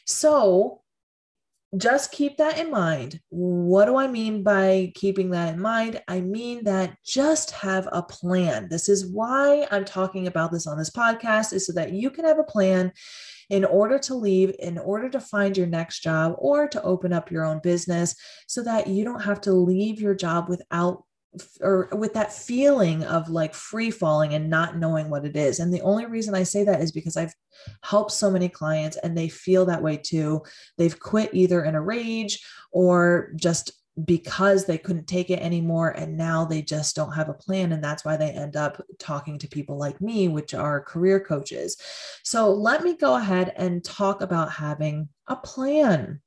So, 0.05 0.81
just 1.75 2.13
keep 2.13 2.38
that 2.38 2.57
in 2.57 2.71
mind. 2.71 3.19
What 3.29 3.86
do 3.86 3.97
I 3.97 4.07
mean 4.07 4.41
by 4.41 4.93
keeping 4.95 5.31
that 5.31 5.53
in 5.53 5.59
mind? 5.59 6.01
I 6.07 6.21
mean 6.21 6.63
that 6.63 6.95
just 7.05 7.51
have 7.51 7.89
a 7.91 8.01
plan. 8.01 8.69
This 8.69 8.88
is 8.88 9.12
why 9.12 9.67
I'm 9.69 9.83
talking 9.83 10.27
about 10.27 10.51
this 10.51 10.65
on 10.65 10.77
this 10.77 10.89
podcast, 10.89 11.51
is 11.51 11.67
so 11.67 11.74
that 11.74 11.91
you 11.91 12.09
can 12.09 12.24
have 12.24 12.39
a 12.39 12.43
plan 12.43 12.93
in 13.50 13.65
order 13.65 14.00
to 14.00 14.15
leave, 14.15 14.55
in 14.59 14.77
order 14.77 15.09
to 15.09 15.19
find 15.19 15.57
your 15.57 15.67
next 15.67 16.00
job, 16.01 16.36
or 16.38 16.67
to 16.69 16.81
open 16.83 17.12
up 17.12 17.31
your 17.31 17.43
own 17.43 17.59
business 17.62 18.15
so 18.47 18.63
that 18.63 18.88
you 18.88 19.03
don't 19.03 19.24
have 19.24 19.41
to 19.41 19.51
leave 19.51 20.00
your 20.00 20.15
job 20.15 20.47
without 20.47 21.03
or 21.62 21.89
with 21.91 22.13
that 22.13 22.34
feeling 22.34 23.03
of 23.03 23.29
like 23.29 23.53
free 23.53 23.91
falling 23.91 24.34
and 24.34 24.50
not 24.50 24.77
knowing 24.77 25.10
what 25.10 25.25
it 25.25 25.36
is. 25.36 25.60
And 25.60 25.74
the 25.74 25.81
only 25.81 26.05
reason 26.05 26.36
I 26.36 26.43
say 26.43 26.63
that 26.63 26.81
is 26.81 26.91
because 26.91 27.17
I've 27.17 27.34
helped 27.84 28.12
so 28.12 28.29
many 28.29 28.50
clients 28.50 28.98
and 28.98 29.17
they 29.17 29.29
feel 29.29 29.65
that 29.65 29.84
way 29.84 29.98
too. 29.98 30.41
They've 30.77 31.00
quit 31.00 31.29
either 31.34 31.63
in 31.63 31.75
a 31.75 31.81
rage 31.81 32.43
or 32.72 33.31
just 33.36 33.72
because 34.05 34.65
they 34.65 34.77
couldn't 34.77 35.07
take 35.07 35.31
it 35.31 35.39
anymore 35.39 35.89
and 35.89 36.15
now 36.15 36.46
they 36.46 36.62
just 36.62 36.96
don't 36.96 37.13
have 37.13 37.29
a 37.29 37.34
plan 37.34 37.72
and 37.72 37.84
that's 37.84 38.05
why 38.05 38.15
they 38.15 38.29
end 38.29 38.55
up 38.55 38.79
talking 39.00 39.39
to 39.39 39.48
people 39.48 39.75
like 39.75 40.00
me 40.00 40.27
which 40.27 40.53
are 40.53 40.81
career 40.81 41.19
coaches 41.19 41.77
so 42.24 42.53
let 42.53 42.84
me 42.84 42.96
go 42.96 43.15
ahead 43.15 43.51
and 43.57 43.84
talk 43.84 44.22
about 44.22 44.51
having 44.51 45.10
a 45.27 45.36
plan 45.36 46.22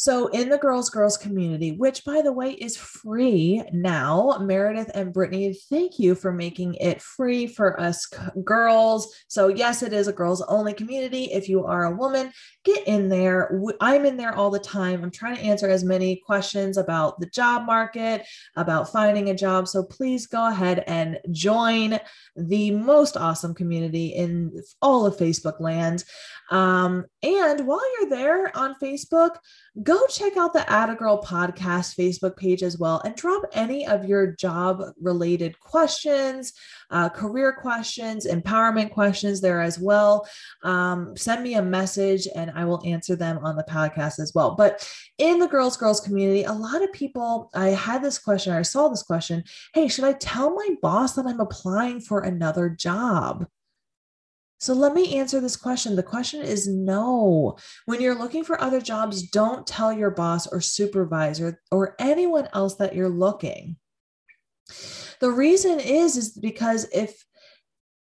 so, 0.00 0.28
in 0.28 0.48
the 0.48 0.56
Girls 0.56 0.88
Girls 0.88 1.18
community, 1.18 1.72
which 1.72 2.06
by 2.06 2.22
the 2.22 2.32
way 2.32 2.52
is 2.52 2.74
free 2.74 3.62
now, 3.70 4.38
Meredith 4.40 4.90
and 4.94 5.12
Brittany, 5.12 5.54
thank 5.68 5.98
you 5.98 6.14
for 6.14 6.32
making 6.32 6.76
it 6.76 7.02
free 7.02 7.46
for 7.46 7.78
us 7.78 8.06
girls. 8.42 9.14
So, 9.28 9.48
yes, 9.48 9.82
it 9.82 9.92
is 9.92 10.08
a 10.08 10.12
girls 10.14 10.40
only 10.48 10.72
community. 10.72 11.24
If 11.24 11.50
you 11.50 11.66
are 11.66 11.84
a 11.84 11.94
woman, 11.94 12.32
get 12.64 12.88
in 12.88 13.10
there. 13.10 13.60
I'm 13.82 14.06
in 14.06 14.16
there 14.16 14.34
all 14.34 14.50
the 14.50 14.58
time. 14.58 15.04
I'm 15.04 15.10
trying 15.10 15.36
to 15.36 15.42
answer 15.42 15.68
as 15.68 15.84
many 15.84 16.22
questions 16.24 16.78
about 16.78 17.20
the 17.20 17.26
job 17.26 17.66
market, 17.66 18.26
about 18.56 18.90
finding 18.90 19.28
a 19.28 19.34
job. 19.34 19.68
So, 19.68 19.82
please 19.82 20.26
go 20.26 20.48
ahead 20.48 20.82
and 20.86 21.18
join 21.30 22.00
the 22.36 22.70
most 22.70 23.18
awesome 23.18 23.54
community 23.54 24.14
in 24.14 24.62
all 24.80 25.04
of 25.04 25.18
Facebook 25.18 25.60
land. 25.60 26.04
Um, 26.50 27.04
and 27.22 27.66
while 27.66 27.82
you're 27.98 28.08
there 28.08 28.56
on 28.56 28.76
Facebook, 28.82 29.36
go 29.82 30.06
check 30.08 30.36
out 30.36 30.52
the 30.52 30.70
Atta 30.70 30.94
Girl 30.94 31.22
podcast 31.22 31.96
Facebook 31.96 32.36
page 32.36 32.62
as 32.62 32.78
well 32.78 33.00
and 33.04 33.14
drop 33.14 33.42
any 33.52 33.86
of 33.86 34.04
your 34.04 34.32
job 34.32 34.82
related 35.00 35.58
questions, 35.60 36.52
uh, 36.90 37.08
career 37.08 37.52
questions, 37.52 38.26
empowerment 38.26 38.90
questions 38.90 39.40
there 39.40 39.60
as 39.60 39.78
well. 39.78 40.26
Um, 40.64 41.16
send 41.16 41.42
me 41.42 41.54
a 41.54 41.62
message 41.62 42.28
and 42.34 42.50
I 42.54 42.64
will 42.64 42.82
answer 42.84 43.16
them 43.16 43.38
on 43.42 43.56
the 43.56 43.64
podcast 43.64 44.18
as 44.18 44.32
well. 44.34 44.54
But 44.54 44.86
in 45.18 45.38
the 45.38 45.48
Girls 45.48 45.76
Girls 45.76 46.00
community, 46.00 46.44
a 46.44 46.52
lot 46.52 46.82
of 46.82 46.92
people, 46.92 47.50
I 47.54 47.68
had 47.68 48.02
this 48.02 48.18
question, 48.18 48.52
I 48.52 48.62
saw 48.62 48.88
this 48.88 49.02
question 49.02 49.44
Hey, 49.72 49.88
should 49.88 50.04
I 50.04 50.12
tell 50.14 50.54
my 50.54 50.76
boss 50.82 51.14
that 51.14 51.26
I'm 51.26 51.40
applying 51.40 52.00
for 52.00 52.20
another 52.20 52.68
job? 52.68 53.46
So 54.60 54.74
let 54.74 54.92
me 54.92 55.16
answer 55.16 55.40
this 55.40 55.56
question. 55.56 55.96
The 55.96 56.02
question 56.02 56.42
is 56.42 56.68
no. 56.68 57.56
When 57.86 58.02
you're 58.02 58.18
looking 58.18 58.44
for 58.44 58.60
other 58.60 58.80
jobs, 58.80 59.22
don't 59.22 59.66
tell 59.66 59.90
your 59.90 60.10
boss 60.10 60.46
or 60.46 60.60
supervisor 60.60 61.60
or 61.70 61.96
anyone 61.98 62.46
else 62.52 62.76
that 62.76 62.94
you're 62.94 63.08
looking. 63.08 63.76
The 65.20 65.30
reason 65.30 65.80
is 65.80 66.16
is 66.18 66.30
because 66.32 66.86
if 66.92 67.24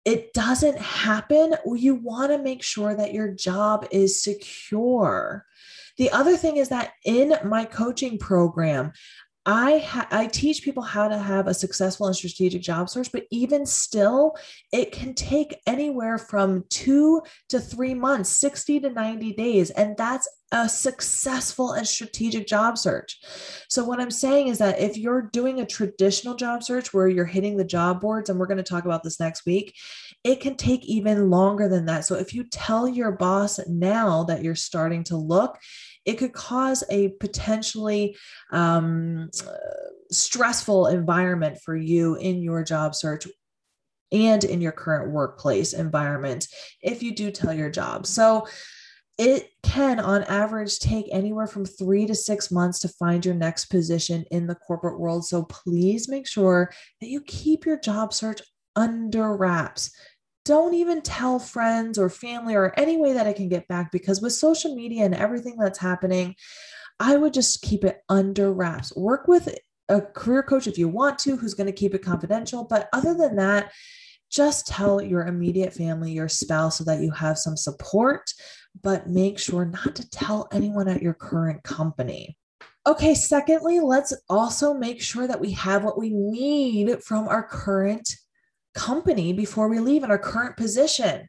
it 0.05 0.33
doesn't 0.33 0.79
happen, 0.79 1.55
you 1.77 1.95
want 1.95 2.33
to 2.33 2.39
make 2.39 2.65
sure 2.65 2.97
that 2.97 3.15
your 3.15 3.33
job 3.33 3.87
is 3.93 4.23
secure. 4.23 5.47
The 5.99 6.11
other 6.11 6.37
thing 6.37 6.57
is 6.57 6.71
that 6.71 6.93
in 7.05 7.35
my 7.45 7.65
coaching 7.65 8.19
program, 8.19 8.93
I 9.47 9.79
ha- 9.79 10.09
I 10.11 10.27
teach 10.27 10.63
people 10.63 10.83
how 10.83 11.09
to 11.09 11.19
have 11.19 11.47
a 11.47 11.55
successful 11.55 12.07
and 12.07 12.15
strategic 12.15 12.61
job 12.61 12.91
search, 12.91 13.11
but 13.11 13.25
even 13.31 13.65
still, 13.65 14.37
it 14.73 14.93
can 14.93 15.15
take 15.15 15.61
anywhere 15.67 16.19
from 16.19 16.65
two 16.69 17.23
to 17.49 17.59
three 17.59 17.95
months, 17.95 18.29
60 18.29 18.81
to 18.81 18.91
90 18.91 19.33
days. 19.33 19.71
And 19.71 19.97
that's 19.97 20.29
a 20.53 20.69
successful 20.69 21.73
and 21.73 21.87
strategic 21.87 22.47
job 22.47 22.77
search. 22.77 23.19
So, 23.69 23.85
what 23.85 24.01
I'm 24.01 24.11
saying 24.11 24.49
is 24.49 24.59
that 24.59 24.81
if 24.81 24.97
you're 24.97 25.23
doing 25.23 25.61
a 25.61 25.67
traditional 25.67 26.35
job 26.35 26.63
search 26.63 26.93
where 26.93 27.09
you're 27.09 27.25
hitting 27.25 27.57
the 27.57 27.65
job 27.65 28.01
boards, 28.01 28.29
and 28.29 28.39
we're 28.39 28.47
going 28.47 28.59
to 28.59 28.63
talk 28.63 28.85
about 28.85 29.03
this 29.03 29.21
next 29.21 29.47
week, 29.47 29.75
it 30.25 30.41
can 30.41 30.57
take 30.57 30.85
even 30.85 31.31
longer 31.31 31.69
than 31.69 31.87
that. 31.87 32.05
So, 32.05 32.17
if 32.17 32.35
you 32.35 32.45
tell 32.45 32.89
your 32.89 33.13
boss 33.13 33.61
now 33.69 34.25
that 34.25 34.43
you're 34.43 34.55
starting 34.57 35.05
to 35.05 35.17
look, 35.17 35.59
it 36.11 36.19
could 36.19 36.33
cause 36.33 36.83
a 36.91 37.11
potentially 37.21 38.17
um, 38.51 39.31
stressful 40.11 40.89
environment 40.89 41.59
for 41.65 41.77
you 41.77 42.17
in 42.17 42.43
your 42.43 42.65
job 42.65 42.97
search 42.97 43.29
and 44.11 44.43
in 44.43 44.61
your 44.61 44.73
current 44.73 45.13
workplace 45.13 45.73
environment 45.73 46.49
if 46.83 47.01
you 47.01 47.15
do 47.15 47.31
tell 47.31 47.55
your 47.55 47.71
job. 47.71 48.07
So, 48.07 48.47
it 49.19 49.51
can, 49.63 50.01
on 50.01 50.23
average, 50.25 50.79
take 50.79 51.07
anywhere 51.13 51.47
from 51.47 51.67
three 51.67 52.07
to 52.07 52.15
six 52.15 52.51
months 52.51 52.79
to 52.81 52.89
find 52.89 53.23
your 53.23 53.35
next 53.35 53.67
position 53.67 54.25
in 54.31 54.47
the 54.47 54.55
corporate 54.55 54.99
world. 54.99 55.27
So 55.27 55.43
please 55.43 56.09
make 56.09 56.27
sure 56.27 56.73
that 57.03 57.09
you 57.09 57.21
keep 57.21 57.67
your 57.67 57.79
job 57.79 58.15
search 58.15 58.41
under 58.77 59.37
wraps 59.37 59.95
don't 60.45 60.75
even 60.75 61.03
tell 61.03 61.39
friends 61.39 61.99
or 61.99 62.09
family 62.09 62.55
or 62.55 62.73
any 62.79 62.97
way 62.97 63.13
that 63.13 63.27
I 63.27 63.33
can 63.33 63.49
get 63.49 63.69
back 63.69 63.93
because 63.93 64.21
with 64.21 64.33
social 64.33 64.75
media 64.75 65.05
and 65.05 65.15
everything 65.15 65.57
that's 65.59 65.79
happening, 65.79 66.35
I 66.99 67.17
would 67.17 67.35
just 67.35 67.63
keep 67.63 67.85
it 67.85 68.03
under 68.09 68.53
wraps. 68.53 68.95
Work 68.97 69.29
with 69.29 69.55
a 69.89 70.01
career 70.01 70.43
coach 70.43 70.67
if 70.67 70.79
you 70.79 70.89
want 70.89 71.19
to, 71.21 71.37
who's 71.37 71.55
going 71.55 71.67
to 71.67 71.73
keep 71.73 71.95
it 71.95 72.05
confidential. 72.05 72.65
But 72.65 72.89
other 72.93 73.15
than 73.15 73.37
that, 73.37 73.73
just 74.31 74.67
tell 74.67 75.03
your 75.03 75.27
immediate 75.27 75.75
family, 75.75 76.13
your 76.13 76.29
spouse, 76.29 76.79
so 76.79 76.85
that 76.85 77.01
you 77.01 77.11
have 77.11 77.37
some 77.37 77.57
support, 77.57 78.33
but 78.83 79.09
make 79.09 79.39
sure 79.39 79.65
not 79.65 79.97
to 79.97 80.09
tell 80.09 80.49
anyone 80.53 80.89
at 80.89 81.03
your 81.03 81.15
current 81.15 81.63
company. 81.65 82.37
Okay, 82.87 83.15
secondly, 83.15 83.81
let's 83.81 84.15
also 84.29 84.73
make 84.73 85.03
sure 85.03 85.27
that 85.27 85.41
we 85.41 85.51
have 85.53 85.85
what 85.85 85.99
we 85.99 86.11
need 86.11 87.03
from 87.03 87.29
our 87.29 87.43
current 87.43 88.09
company 88.75 89.33
before 89.33 89.69
we 89.69 89.79
leave 89.79 90.05
in 90.05 90.11
our 90.11 90.19
current 90.19 90.57
position. 90.57 91.29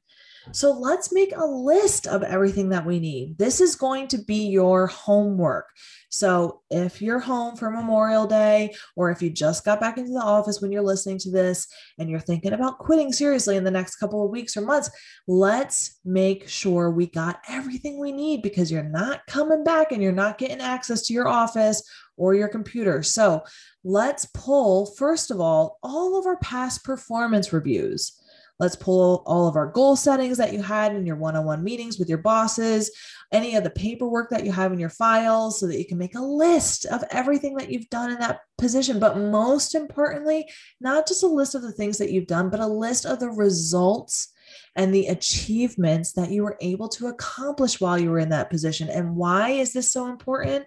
So 0.51 0.71
let's 0.71 1.13
make 1.13 1.36
a 1.36 1.45
list 1.45 2.07
of 2.07 2.24
everything 2.24 2.69
that 2.69 2.86
we 2.86 3.00
need. 3.00 3.38
This 3.38 3.62
is 3.62 3.75
going 3.75 4.07
to 4.07 4.17
be 4.17 4.48
your 4.48 4.88
homework. 4.88 5.67
So 6.10 6.62
if 6.69 7.01
you're 7.01 7.19
home 7.19 7.55
for 7.55 7.69
Memorial 7.69 8.25
Day, 8.25 8.74
or 8.95 9.12
if 9.12 9.21
you 9.21 9.29
just 9.29 9.63
got 9.63 9.79
back 9.79 9.98
into 9.98 10.12
the 10.12 10.19
office 10.19 10.60
when 10.60 10.71
you're 10.71 10.81
listening 10.81 11.19
to 11.19 11.31
this 11.31 11.67
and 12.00 12.10
you're 12.10 12.19
thinking 12.19 12.53
about 12.53 12.79
quitting 12.79 13.13
seriously 13.13 13.55
in 13.55 13.63
the 13.63 13.71
next 13.71 13.98
couple 13.98 14.25
of 14.25 14.31
weeks 14.31 14.57
or 14.57 14.62
months, 14.62 14.89
let's 15.27 16.00
make 16.03 16.50
sure 16.50 16.89
we 16.89 17.05
got 17.05 17.39
everything 17.48 18.00
we 18.00 18.12
need 18.12 18.41
because 18.41 18.71
you're 18.71 18.83
not 18.83 19.25
coming 19.27 19.63
back 19.63 19.91
and 19.91 20.01
you're 20.01 20.12
not 20.12 20.38
getting 20.38 20.60
access 20.60 21.03
to 21.03 21.13
your 21.13 21.27
office 21.27 21.81
or 22.17 22.33
your 22.33 22.50
computer. 22.50 23.03
So 23.03 23.41
let's 23.83 24.25
pull, 24.25 24.85
first 24.85 25.31
of 25.31 25.39
all, 25.39 25.79
all 25.83 26.17
of 26.19 26.25
our 26.25 26.38
past 26.38 26.83
performance 26.83 27.51
reviews. 27.53 28.17
Let's 28.59 28.75
pull 28.75 29.23
all 29.25 29.47
of 29.47 29.55
our 29.55 29.65
goal 29.65 29.95
settings 29.95 30.38
that 30.38 30.53
you 30.53 30.61
had 30.61 30.95
in 30.95 31.03
your 31.03 31.15
one 31.15 31.35
on 31.35 31.45
one 31.45 31.63
meetings 31.63 31.97
with 31.97 32.07
your 32.07 32.19
bosses, 32.19 32.91
any 33.31 33.55
of 33.55 33.63
the 33.63 33.71
paperwork 33.71 34.29
that 34.29 34.45
you 34.45 34.51
have 34.51 34.71
in 34.71 34.77
your 34.77 34.89
files, 34.89 35.59
so 35.59 35.65
that 35.65 35.79
you 35.79 35.85
can 35.85 35.97
make 35.97 36.13
a 36.13 36.21
list 36.21 36.85
of 36.85 37.03
everything 37.09 37.55
that 37.55 37.71
you've 37.71 37.89
done 37.89 38.11
in 38.11 38.19
that 38.19 38.41
position. 38.59 39.00
But 39.00 39.17
most 39.17 39.73
importantly, 39.73 40.47
not 40.79 41.07
just 41.07 41.23
a 41.23 41.27
list 41.27 41.55
of 41.55 41.63
the 41.63 41.71
things 41.71 41.97
that 41.97 42.11
you've 42.11 42.27
done, 42.27 42.51
but 42.51 42.59
a 42.59 42.67
list 42.67 43.05
of 43.05 43.19
the 43.19 43.31
results 43.31 44.31
and 44.75 44.93
the 44.93 45.07
achievements 45.07 46.13
that 46.13 46.31
you 46.31 46.43
were 46.43 46.57
able 46.62 46.88
to 46.88 47.07
accomplish 47.07 47.81
while 47.81 47.99
you 47.99 48.10
were 48.10 48.19
in 48.19 48.29
that 48.29 48.49
position. 48.49 48.89
And 48.89 49.15
why 49.15 49.49
is 49.49 49.73
this 49.73 49.91
so 49.91 50.07
important? 50.07 50.65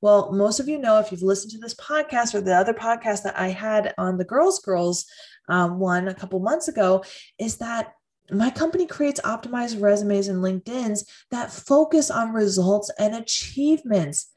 Well, 0.00 0.32
most 0.32 0.60
of 0.60 0.68
you 0.68 0.78
know 0.78 0.98
if 0.98 1.12
you've 1.12 1.22
listened 1.22 1.52
to 1.52 1.58
this 1.58 1.74
podcast 1.74 2.34
or 2.34 2.40
the 2.40 2.54
other 2.54 2.72
podcast 2.72 3.22
that 3.24 3.38
I 3.38 3.48
had 3.48 3.92
on 3.98 4.16
the 4.16 4.24
Girls 4.24 4.60
Girls 4.60 5.04
um, 5.48 5.78
one 5.78 6.08
a 6.08 6.14
couple 6.14 6.40
months 6.40 6.68
ago, 6.68 7.04
is 7.38 7.58
that 7.58 7.92
my 8.30 8.48
company 8.48 8.86
creates 8.86 9.20
optimized 9.20 9.82
resumes 9.82 10.28
and 10.28 10.42
LinkedIn's 10.42 11.04
that 11.30 11.52
focus 11.52 12.10
on 12.10 12.32
results 12.32 12.90
and 12.98 13.14
achievements. 13.14 14.30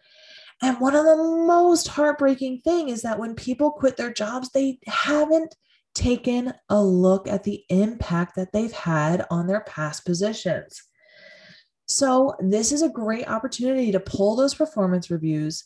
And 0.61 0.79
one 0.81 0.95
of 0.95 1.05
the 1.05 1.15
most 1.15 1.87
heartbreaking 1.87 2.61
thing 2.61 2.89
is 2.89 3.03
that 3.03 3.19
when 3.19 3.35
people 3.35 3.71
quit 3.71 3.95
their 3.95 4.11
jobs, 4.11 4.49
they 4.49 4.79
haven't 4.87 5.55
taken 5.97 6.53
a 6.69 6.81
look 6.81 7.27
at 7.27 7.43
the 7.43 7.63
impact 7.69 8.35
that 8.35 8.51
they've 8.53 8.71
had 8.71 9.25
on 9.31 9.47
their 9.47 9.61
past 9.61 10.05
positions. 10.05 10.81
So, 11.87 12.35
this 12.39 12.71
is 12.71 12.81
a 12.81 12.89
great 12.89 13.27
opportunity 13.27 13.91
to 13.91 13.99
pull 13.99 14.35
those 14.35 14.53
performance 14.53 15.09
reviews, 15.09 15.63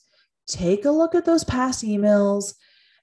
take 0.48 0.86
a 0.86 0.92
look 0.92 1.16
at 1.16 1.26
those 1.26 1.44
past 1.44 1.84
emails, 1.84 2.54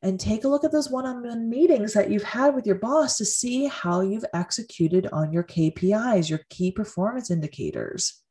and 0.02 0.18
take 0.18 0.44
a 0.44 0.48
look 0.48 0.64
at 0.64 0.72
those 0.72 0.88
one 0.88 1.04
on 1.04 1.22
one 1.22 1.50
meetings 1.50 1.92
that 1.92 2.10
you've 2.10 2.22
had 2.22 2.54
with 2.54 2.66
your 2.66 2.76
boss 2.76 3.18
to 3.18 3.24
see 3.24 3.66
how 3.66 4.00
you've 4.00 4.24
executed 4.32 5.08
on 5.12 5.32
your 5.32 5.42
KPIs, 5.42 6.30
your 6.30 6.40
key 6.48 6.70
performance 6.70 7.30
indicators. 7.30 8.22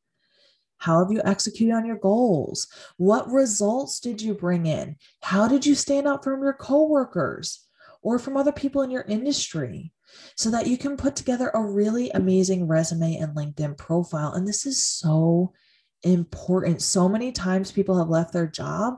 How 0.78 1.00
have 1.00 1.12
you 1.12 1.20
executed 1.24 1.74
on 1.74 1.84
your 1.84 1.98
goals? 1.98 2.66
What 2.96 3.30
results 3.30 4.00
did 4.00 4.22
you 4.22 4.34
bring 4.34 4.66
in? 4.66 4.96
How 5.22 5.46
did 5.46 5.66
you 5.66 5.74
stand 5.74 6.08
out 6.08 6.24
from 6.24 6.42
your 6.42 6.54
coworkers? 6.54 7.67
Or 8.02 8.18
from 8.18 8.36
other 8.36 8.52
people 8.52 8.82
in 8.82 8.90
your 8.90 9.02
industry 9.02 9.92
so 10.36 10.50
that 10.50 10.66
you 10.66 10.78
can 10.78 10.96
put 10.96 11.16
together 11.16 11.50
a 11.54 11.64
really 11.64 12.10
amazing 12.10 12.66
resume 12.66 13.16
and 13.16 13.36
LinkedIn 13.36 13.76
profile. 13.76 14.32
And 14.32 14.46
this 14.46 14.66
is 14.66 14.82
so 14.82 15.52
important. 16.02 16.80
So 16.80 17.08
many 17.08 17.32
times 17.32 17.72
people 17.72 17.98
have 17.98 18.08
left 18.08 18.32
their 18.32 18.46
job 18.46 18.94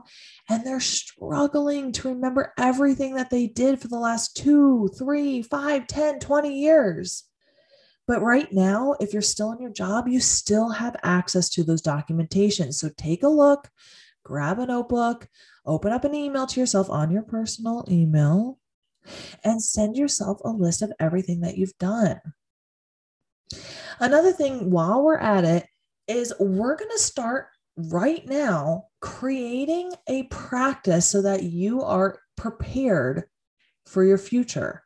and 0.49 0.65
they're 0.65 0.79
struggling 0.79 1.91
to 1.93 2.09
remember 2.09 2.53
everything 2.57 3.15
that 3.15 3.29
they 3.29 3.47
did 3.47 3.79
for 3.79 3.87
the 3.87 3.99
last 3.99 4.35
two, 4.37 4.89
three, 4.97 5.41
five, 5.41 5.87
10, 5.87 6.19
20 6.19 6.59
years. 6.59 7.23
But 8.07 8.21
right 8.21 8.51
now, 8.51 8.95
if 8.99 9.13
you're 9.13 9.21
still 9.21 9.51
in 9.51 9.61
your 9.61 9.71
job, 9.71 10.07
you 10.07 10.19
still 10.19 10.69
have 10.69 10.95
access 11.03 11.49
to 11.51 11.63
those 11.63 11.81
documentations. 11.81 12.73
So 12.75 12.89
take 12.97 13.23
a 13.23 13.29
look, 13.29 13.69
grab 14.23 14.59
a 14.59 14.65
notebook, 14.65 15.27
open 15.65 15.91
up 15.91 16.03
an 16.03 16.13
email 16.15 16.45
to 16.47 16.59
yourself 16.59 16.89
on 16.89 17.11
your 17.11 17.23
personal 17.23 17.85
email, 17.89 18.59
and 19.43 19.61
send 19.61 19.95
yourself 19.95 20.39
a 20.43 20.49
list 20.49 20.81
of 20.81 20.93
everything 20.99 21.41
that 21.41 21.57
you've 21.57 21.77
done. 21.77 22.19
Another 23.99 24.31
thing 24.31 24.71
while 24.71 25.03
we're 25.03 25.17
at 25.17 25.43
it 25.43 25.67
is 26.07 26.33
we're 26.39 26.75
going 26.75 26.91
to 26.91 26.99
start 26.99 27.47
right 27.77 28.25
now 28.27 28.85
creating 28.99 29.91
a 30.07 30.23
practice 30.23 31.07
so 31.07 31.21
that 31.21 31.43
you 31.43 31.81
are 31.81 32.19
prepared 32.35 33.25
for 33.85 34.03
your 34.03 34.17
future. 34.17 34.83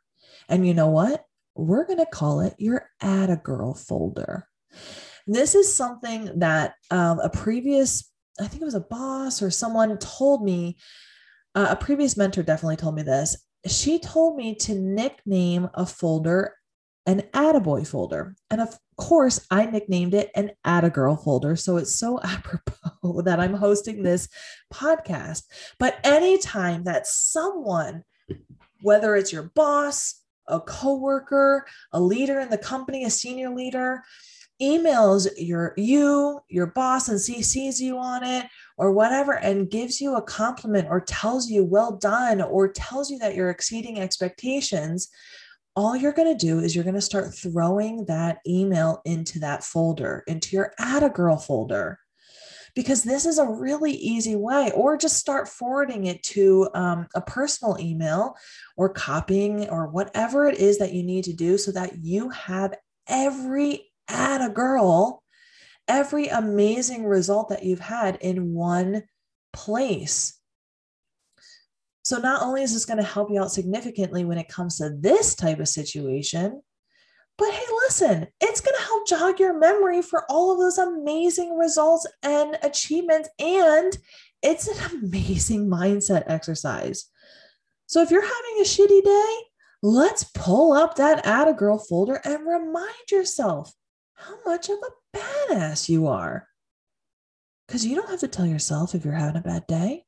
And 0.48 0.66
you 0.66 0.74
know 0.74 0.88
what? 0.88 1.24
We're 1.54 1.86
going 1.86 1.98
to 1.98 2.06
call 2.06 2.40
it 2.40 2.54
your 2.58 2.90
Atta 3.00 3.40
Girl 3.42 3.74
folder. 3.74 4.46
This 5.26 5.54
is 5.54 5.72
something 5.72 6.38
that 6.38 6.74
um, 6.90 7.18
a 7.20 7.28
previous, 7.28 8.10
I 8.40 8.46
think 8.46 8.62
it 8.62 8.66
was 8.66 8.74
a 8.74 8.80
boss 8.80 9.42
or 9.42 9.50
someone 9.50 9.96
told 9.98 10.44
me, 10.44 10.76
uh, 11.54 11.68
a 11.70 11.76
previous 11.76 12.16
mentor 12.16 12.42
definitely 12.42 12.76
told 12.76 12.94
me 12.94 13.02
this 13.02 13.36
she 13.70 13.98
told 13.98 14.36
me 14.36 14.54
to 14.56 14.74
nickname 14.74 15.68
a 15.74 15.86
folder 15.86 16.54
an 17.06 17.22
attaboy 17.32 17.86
folder. 17.86 18.34
And 18.50 18.60
of 18.60 18.76
course, 18.96 19.46
I 19.50 19.66
nicknamed 19.66 20.12
it 20.12 20.30
an 20.34 20.50
attagirl 20.66 21.22
folder. 21.22 21.56
So 21.56 21.76
it's 21.76 21.94
so 21.94 22.20
apropos 22.24 23.22
that 23.22 23.40
I'm 23.40 23.54
hosting 23.54 24.02
this 24.02 24.28
podcast. 24.74 25.44
But 25.78 25.98
anytime 26.04 26.84
that 26.84 27.06
someone, 27.06 28.02
whether 28.82 29.14
it's 29.14 29.32
your 29.32 29.44
boss, 29.54 30.20
a 30.48 30.60
coworker, 30.60 31.66
a 31.92 32.00
leader 32.00 32.40
in 32.40 32.50
the 32.50 32.58
company, 32.58 33.04
a 33.04 33.10
senior 33.10 33.50
leader, 33.50 34.02
emails 34.60 35.28
your 35.36 35.74
you 35.76 36.40
your 36.48 36.68
boss 36.68 37.10
and 37.10 37.18
CCs 37.18 37.78
you 37.78 37.98
on 37.98 38.24
it 38.24 38.46
or 38.78 38.92
whatever 38.92 39.32
and 39.32 39.70
gives 39.70 40.00
you 40.00 40.16
a 40.16 40.22
compliment 40.22 40.88
or 40.90 41.00
tells 41.00 41.48
you 41.48 41.64
well 41.64 41.96
done 41.96 42.40
or 42.42 42.68
tells 42.70 43.10
you 43.10 43.18
that 43.18 43.34
you're 43.34 43.50
exceeding 43.50 43.98
expectations 43.98 45.08
all 45.76 45.94
you're 45.94 46.12
going 46.12 46.36
to 46.36 46.46
do 46.46 46.58
is 46.58 46.74
you're 46.74 46.84
going 46.84 46.94
to 46.94 47.00
start 47.02 47.34
throwing 47.34 48.06
that 48.06 48.38
email 48.48 49.02
into 49.04 49.38
that 49.38 49.62
folder 49.62 50.24
into 50.26 50.56
your 50.56 50.72
atta 50.78 51.10
girl 51.10 51.36
folder. 51.36 52.00
Because 52.74 53.02
this 53.02 53.24
is 53.24 53.38
a 53.38 53.48
really 53.48 53.92
easy 53.92 54.36
way 54.36 54.70
or 54.74 54.98
just 54.98 55.16
start 55.16 55.48
forwarding 55.48 56.06
it 56.06 56.22
to 56.24 56.68
um, 56.74 57.06
a 57.14 57.22
personal 57.22 57.78
email 57.80 58.34
or 58.76 58.90
copying 58.90 59.68
or 59.70 59.88
whatever 59.88 60.46
it 60.46 60.58
is 60.58 60.78
that 60.78 60.92
you 60.92 61.02
need 61.02 61.24
to 61.24 61.32
do 61.32 61.56
so 61.56 61.72
that 61.72 61.98
you 62.02 62.28
have 62.30 62.74
every 63.08 63.90
atta 64.08 64.50
girl 64.50 65.22
every 65.88 66.28
amazing 66.28 67.04
result 67.04 67.48
that 67.48 67.64
you've 67.64 67.80
had 67.80 68.16
in 68.20 68.54
one 68.54 69.04
place. 69.52 70.38
So, 72.02 72.18
not 72.18 72.42
only 72.42 72.62
is 72.62 72.72
this 72.72 72.84
going 72.84 72.98
to 72.98 73.02
help 73.02 73.30
you 73.30 73.40
out 73.42 73.50
significantly 73.50 74.24
when 74.24 74.38
it 74.38 74.48
comes 74.48 74.78
to 74.78 74.90
this 74.90 75.34
type 75.34 75.58
of 75.58 75.68
situation, 75.68 76.62
but 77.38 77.52
hey, 77.52 77.64
listen, 77.84 78.26
it's 78.40 78.60
going 78.60 78.76
to 78.76 78.84
help 78.84 79.06
jog 79.06 79.40
your 79.40 79.58
memory 79.58 80.02
for 80.02 80.24
all 80.30 80.52
of 80.52 80.58
those 80.58 80.78
amazing 80.78 81.56
results 81.56 82.06
and 82.22 82.56
achievements. 82.62 83.28
And 83.38 83.96
it's 84.42 84.68
an 84.68 85.02
amazing 85.02 85.68
mindset 85.68 86.24
exercise. 86.26 87.06
So 87.86 88.02
if 88.02 88.10
you're 88.10 88.22
having 88.22 88.60
a 88.60 88.64
shitty 88.64 89.04
day, 89.04 89.36
let's 89.82 90.24
pull 90.34 90.72
up 90.72 90.96
that 90.96 91.26
Atta 91.26 91.52
Girl 91.52 91.78
folder 91.78 92.20
and 92.24 92.46
remind 92.46 93.10
yourself 93.10 93.72
how 94.16 94.36
much 94.44 94.68
of 94.68 94.78
a 94.78 95.16
badass 95.16 95.88
you 95.88 96.08
are. 96.08 96.48
Because 97.66 97.84
you 97.84 97.96
don't 97.96 98.10
have 98.10 98.20
to 98.20 98.28
tell 98.28 98.46
yourself 98.46 98.94
if 98.94 99.04
you're 99.04 99.14
having 99.14 99.36
a 99.36 99.44
bad 99.44 99.66
day. 99.66 100.04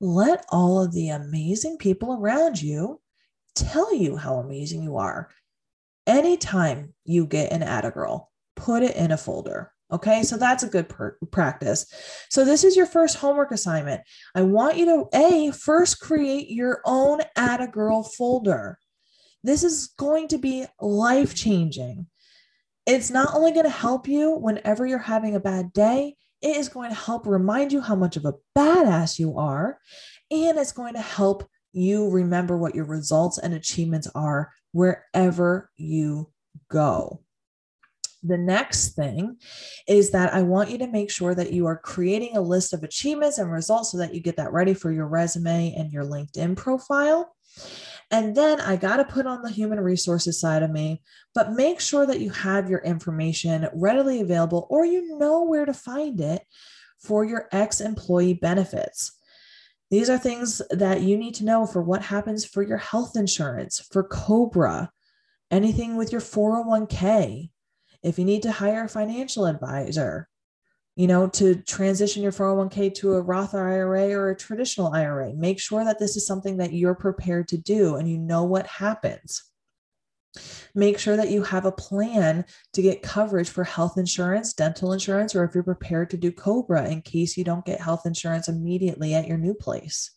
Let 0.00 0.44
all 0.50 0.82
of 0.82 0.92
the 0.92 1.10
amazing 1.10 1.76
people 1.78 2.14
around 2.14 2.60
you 2.60 3.00
tell 3.54 3.94
you 3.94 4.16
how 4.16 4.36
amazing 4.36 4.82
you 4.82 4.96
are. 4.96 5.28
Anytime 6.06 6.94
you 7.04 7.26
get 7.26 7.52
an 7.52 7.92
Girl, 7.92 8.30
put 8.56 8.82
it 8.82 8.96
in 8.96 9.10
a 9.10 9.16
folder. 9.16 9.72
Okay, 9.92 10.22
so 10.22 10.36
that's 10.36 10.62
a 10.62 10.68
good 10.68 10.88
per- 10.88 11.18
practice. 11.32 11.86
So, 12.30 12.44
this 12.44 12.62
is 12.62 12.76
your 12.76 12.86
first 12.86 13.16
homework 13.16 13.50
assignment. 13.50 14.02
I 14.34 14.42
want 14.42 14.76
you 14.76 14.86
to 14.86 15.08
A, 15.12 15.50
first 15.50 16.00
create 16.00 16.48
your 16.48 16.80
own 16.84 17.20
Atta 17.36 17.66
Girl 17.66 18.04
folder. 18.04 18.78
This 19.42 19.64
is 19.64 19.88
going 19.98 20.28
to 20.28 20.38
be 20.38 20.64
life 20.80 21.34
changing. 21.34 22.06
It's 22.90 23.08
not 23.08 23.36
only 23.36 23.52
going 23.52 23.66
to 23.66 23.70
help 23.70 24.08
you 24.08 24.32
whenever 24.32 24.84
you're 24.84 24.98
having 24.98 25.36
a 25.36 25.40
bad 25.40 25.72
day, 25.72 26.16
it 26.42 26.56
is 26.56 26.68
going 26.68 26.90
to 26.90 26.96
help 26.96 27.24
remind 27.24 27.72
you 27.72 27.80
how 27.80 27.94
much 27.94 28.16
of 28.16 28.24
a 28.24 28.34
badass 28.58 29.16
you 29.16 29.38
are. 29.38 29.78
And 30.32 30.58
it's 30.58 30.72
going 30.72 30.94
to 30.94 31.00
help 31.00 31.48
you 31.72 32.10
remember 32.10 32.58
what 32.58 32.74
your 32.74 32.86
results 32.86 33.38
and 33.38 33.54
achievements 33.54 34.08
are 34.16 34.50
wherever 34.72 35.70
you 35.76 36.32
go. 36.68 37.22
The 38.24 38.38
next 38.38 38.96
thing 38.96 39.36
is 39.86 40.10
that 40.10 40.34
I 40.34 40.42
want 40.42 40.70
you 40.70 40.78
to 40.78 40.88
make 40.88 41.12
sure 41.12 41.32
that 41.36 41.52
you 41.52 41.66
are 41.66 41.78
creating 41.78 42.36
a 42.36 42.40
list 42.40 42.72
of 42.72 42.82
achievements 42.82 43.38
and 43.38 43.52
results 43.52 43.92
so 43.92 43.98
that 43.98 44.12
you 44.12 44.20
get 44.20 44.36
that 44.38 44.52
ready 44.52 44.74
for 44.74 44.90
your 44.90 45.06
resume 45.06 45.74
and 45.76 45.92
your 45.92 46.04
LinkedIn 46.04 46.56
profile. 46.56 47.36
And 48.10 48.34
then 48.34 48.60
I 48.60 48.76
got 48.76 48.96
to 48.96 49.04
put 49.04 49.26
on 49.26 49.42
the 49.42 49.50
human 49.50 49.80
resources 49.80 50.40
side 50.40 50.62
of 50.62 50.70
me, 50.70 51.02
but 51.34 51.52
make 51.52 51.80
sure 51.80 52.06
that 52.06 52.20
you 52.20 52.30
have 52.30 52.68
your 52.68 52.80
information 52.80 53.68
readily 53.72 54.20
available 54.20 54.66
or 54.68 54.84
you 54.84 55.16
know 55.16 55.44
where 55.44 55.64
to 55.64 55.72
find 55.72 56.20
it 56.20 56.42
for 56.98 57.24
your 57.24 57.48
ex 57.52 57.80
employee 57.80 58.34
benefits. 58.34 59.12
These 59.90 60.10
are 60.10 60.18
things 60.18 60.60
that 60.70 61.02
you 61.02 61.16
need 61.16 61.34
to 61.36 61.44
know 61.44 61.66
for 61.66 61.82
what 61.82 62.02
happens 62.02 62.44
for 62.44 62.62
your 62.62 62.78
health 62.78 63.16
insurance, 63.16 63.80
for 63.90 64.04
COBRA, 64.04 64.90
anything 65.50 65.96
with 65.96 66.12
your 66.12 66.20
401k, 66.20 67.50
if 68.02 68.18
you 68.18 68.24
need 68.24 68.42
to 68.42 68.52
hire 68.52 68.84
a 68.84 68.88
financial 68.88 69.46
advisor, 69.46 70.28
you 71.00 71.06
know, 71.06 71.26
to 71.26 71.54
transition 71.62 72.22
your 72.22 72.30
401k 72.30 72.92
to 72.96 73.14
a 73.14 73.22
Roth 73.22 73.54
IRA 73.54 74.10
or 74.10 74.28
a 74.28 74.36
traditional 74.36 74.92
IRA, 74.92 75.32
make 75.32 75.58
sure 75.58 75.82
that 75.82 75.98
this 75.98 76.14
is 76.14 76.26
something 76.26 76.58
that 76.58 76.74
you're 76.74 76.94
prepared 76.94 77.48
to 77.48 77.56
do 77.56 77.96
and 77.96 78.06
you 78.06 78.18
know 78.18 78.44
what 78.44 78.66
happens. 78.66 79.44
Make 80.74 80.98
sure 80.98 81.16
that 81.16 81.30
you 81.30 81.42
have 81.42 81.64
a 81.64 81.72
plan 81.72 82.44
to 82.74 82.82
get 82.82 83.00
coverage 83.00 83.48
for 83.48 83.64
health 83.64 83.96
insurance, 83.96 84.52
dental 84.52 84.92
insurance, 84.92 85.34
or 85.34 85.42
if 85.44 85.54
you're 85.54 85.64
prepared 85.64 86.10
to 86.10 86.18
do 86.18 86.30
COBRA 86.30 86.90
in 86.90 87.00
case 87.00 87.34
you 87.34 87.44
don't 87.44 87.64
get 87.64 87.80
health 87.80 88.04
insurance 88.04 88.46
immediately 88.46 89.14
at 89.14 89.26
your 89.26 89.38
new 89.38 89.54
place. 89.54 90.10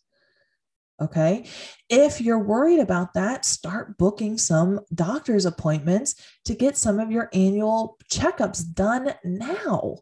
Okay. 1.00 1.46
If 1.88 2.20
you're 2.20 2.44
worried 2.44 2.80
about 2.80 3.14
that, 3.14 3.46
start 3.46 3.96
booking 3.96 4.36
some 4.36 4.80
doctor's 4.94 5.46
appointments 5.46 6.14
to 6.44 6.54
get 6.54 6.76
some 6.76 7.00
of 7.00 7.10
your 7.10 7.30
annual 7.32 7.96
checkups 8.12 8.70
done 8.74 9.14
now. 9.24 10.00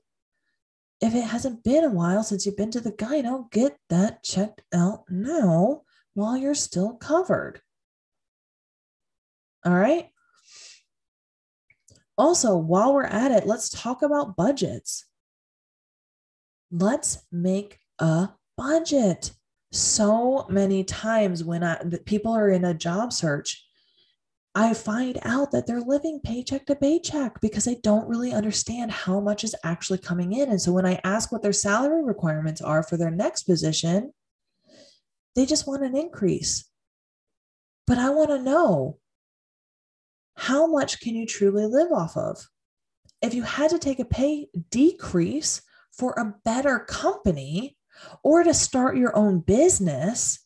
If 1.02 1.16
it 1.16 1.24
hasn't 1.24 1.64
been 1.64 1.82
a 1.82 1.90
while 1.90 2.22
since 2.22 2.46
you've 2.46 2.56
been 2.56 2.70
to 2.70 2.80
the 2.80 2.92
gyno, 2.92 3.50
get 3.50 3.76
that 3.90 4.22
checked 4.22 4.62
out 4.72 5.02
now 5.10 5.82
while 6.14 6.36
you're 6.36 6.54
still 6.54 6.94
covered. 6.94 7.60
All 9.64 9.74
right. 9.74 10.10
Also, 12.16 12.56
while 12.56 12.94
we're 12.94 13.04
at 13.04 13.32
it, 13.32 13.48
let's 13.48 13.68
talk 13.68 14.02
about 14.02 14.36
budgets. 14.36 15.06
Let's 16.70 17.24
make 17.32 17.80
a 17.98 18.28
budget 18.56 19.32
so 19.72 20.46
many 20.48 20.84
times 20.84 21.42
when 21.42 21.64
I, 21.64 21.82
people 22.04 22.32
are 22.32 22.50
in 22.50 22.64
a 22.64 22.74
job 22.74 23.12
search, 23.12 23.66
I 24.54 24.74
find 24.74 25.18
out 25.22 25.50
that 25.52 25.66
they're 25.66 25.80
living 25.80 26.20
paycheck 26.22 26.66
to 26.66 26.74
paycheck 26.74 27.40
because 27.40 27.64
they 27.64 27.76
don't 27.76 28.06
really 28.06 28.32
understand 28.32 28.90
how 28.90 29.18
much 29.18 29.44
is 29.44 29.54
actually 29.64 29.98
coming 29.98 30.34
in. 30.34 30.50
And 30.50 30.60
so 30.60 30.72
when 30.72 30.84
I 30.84 31.00
ask 31.04 31.32
what 31.32 31.42
their 31.42 31.54
salary 31.54 32.04
requirements 32.04 32.60
are 32.60 32.82
for 32.82 32.98
their 32.98 33.10
next 33.10 33.44
position, 33.44 34.12
they 35.34 35.46
just 35.46 35.66
want 35.66 35.84
an 35.84 35.96
increase. 35.96 36.68
But 37.86 37.96
I 37.96 38.10
want 38.10 38.28
to 38.28 38.42
know 38.42 38.98
how 40.36 40.66
much 40.66 41.00
can 41.00 41.14
you 41.14 41.26
truly 41.26 41.64
live 41.64 41.90
off 41.90 42.16
of? 42.16 42.46
If 43.22 43.32
you 43.32 43.42
had 43.42 43.70
to 43.70 43.78
take 43.78 44.00
a 44.00 44.04
pay 44.04 44.48
decrease 44.70 45.62
for 45.96 46.12
a 46.12 46.34
better 46.44 46.80
company, 46.80 47.76
or 48.22 48.42
to 48.42 48.54
start 48.54 48.96
your 48.96 49.14
own 49.16 49.40
business, 49.40 50.40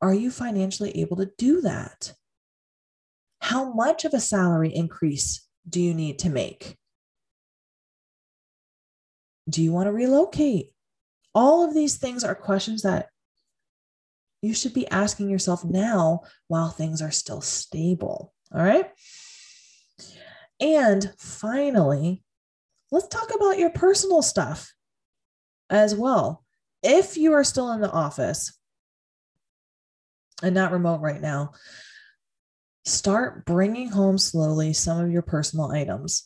are 0.00 0.14
you 0.14 0.30
financially 0.30 0.98
able 1.00 1.16
to 1.16 1.30
do 1.38 1.60
that? 1.62 2.14
How 3.40 3.72
much 3.72 4.04
of 4.04 4.14
a 4.14 4.20
salary 4.20 4.74
increase 4.74 5.46
do 5.68 5.80
you 5.80 5.94
need 5.94 6.18
to 6.20 6.30
make? 6.30 6.76
Do 9.48 9.62
you 9.62 9.72
want 9.72 9.86
to 9.86 9.92
relocate? 9.92 10.72
All 11.34 11.66
of 11.66 11.74
these 11.74 11.96
things 11.96 12.24
are 12.24 12.34
questions 12.34 12.82
that 12.82 13.08
you 14.42 14.54
should 14.54 14.74
be 14.74 14.88
asking 14.88 15.30
yourself 15.30 15.64
now 15.64 16.22
while 16.48 16.70
things 16.70 17.02
are 17.02 17.10
still 17.10 17.40
stable. 17.40 18.32
All 18.54 18.62
right. 18.62 18.90
And 20.60 21.12
finally, 21.18 22.22
let's 22.90 23.08
talk 23.08 23.34
about 23.34 23.58
your 23.58 23.70
personal 23.70 24.22
stuff 24.22 24.72
as 25.70 25.94
well. 25.94 26.44
If 26.82 27.16
you 27.16 27.32
are 27.32 27.44
still 27.44 27.72
in 27.72 27.80
the 27.80 27.90
office 27.90 28.56
and 30.42 30.54
not 30.54 30.72
remote 30.72 31.00
right 31.00 31.20
now, 31.20 31.52
start 32.88 33.44
bringing 33.44 33.88
home 33.88 34.18
slowly 34.18 34.72
some 34.72 35.04
of 35.04 35.10
your 35.10 35.22
personal 35.22 35.70
items. 35.70 36.24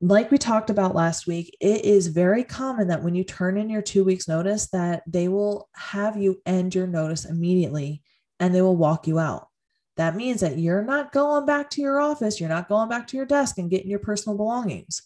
Like 0.00 0.30
we 0.30 0.38
talked 0.38 0.70
about 0.70 0.94
last 0.94 1.26
week, 1.26 1.56
it 1.60 1.84
is 1.84 2.06
very 2.06 2.44
common 2.44 2.88
that 2.88 3.02
when 3.02 3.16
you 3.16 3.24
turn 3.24 3.58
in 3.58 3.68
your 3.68 3.82
2 3.82 4.04
weeks 4.04 4.28
notice 4.28 4.68
that 4.70 5.02
they 5.06 5.26
will 5.26 5.68
have 5.74 6.16
you 6.16 6.40
end 6.46 6.74
your 6.74 6.86
notice 6.86 7.24
immediately 7.24 8.02
and 8.38 8.54
they 8.54 8.62
will 8.62 8.76
walk 8.76 9.08
you 9.08 9.18
out. 9.18 9.48
That 9.96 10.14
means 10.14 10.40
that 10.42 10.58
you're 10.58 10.84
not 10.84 11.10
going 11.12 11.46
back 11.46 11.70
to 11.70 11.80
your 11.80 12.00
office, 12.00 12.38
you're 12.38 12.48
not 12.48 12.68
going 12.68 12.88
back 12.88 13.08
to 13.08 13.16
your 13.16 13.26
desk 13.26 13.58
and 13.58 13.68
getting 13.68 13.90
your 13.90 13.98
personal 13.98 14.36
belongings. 14.36 15.02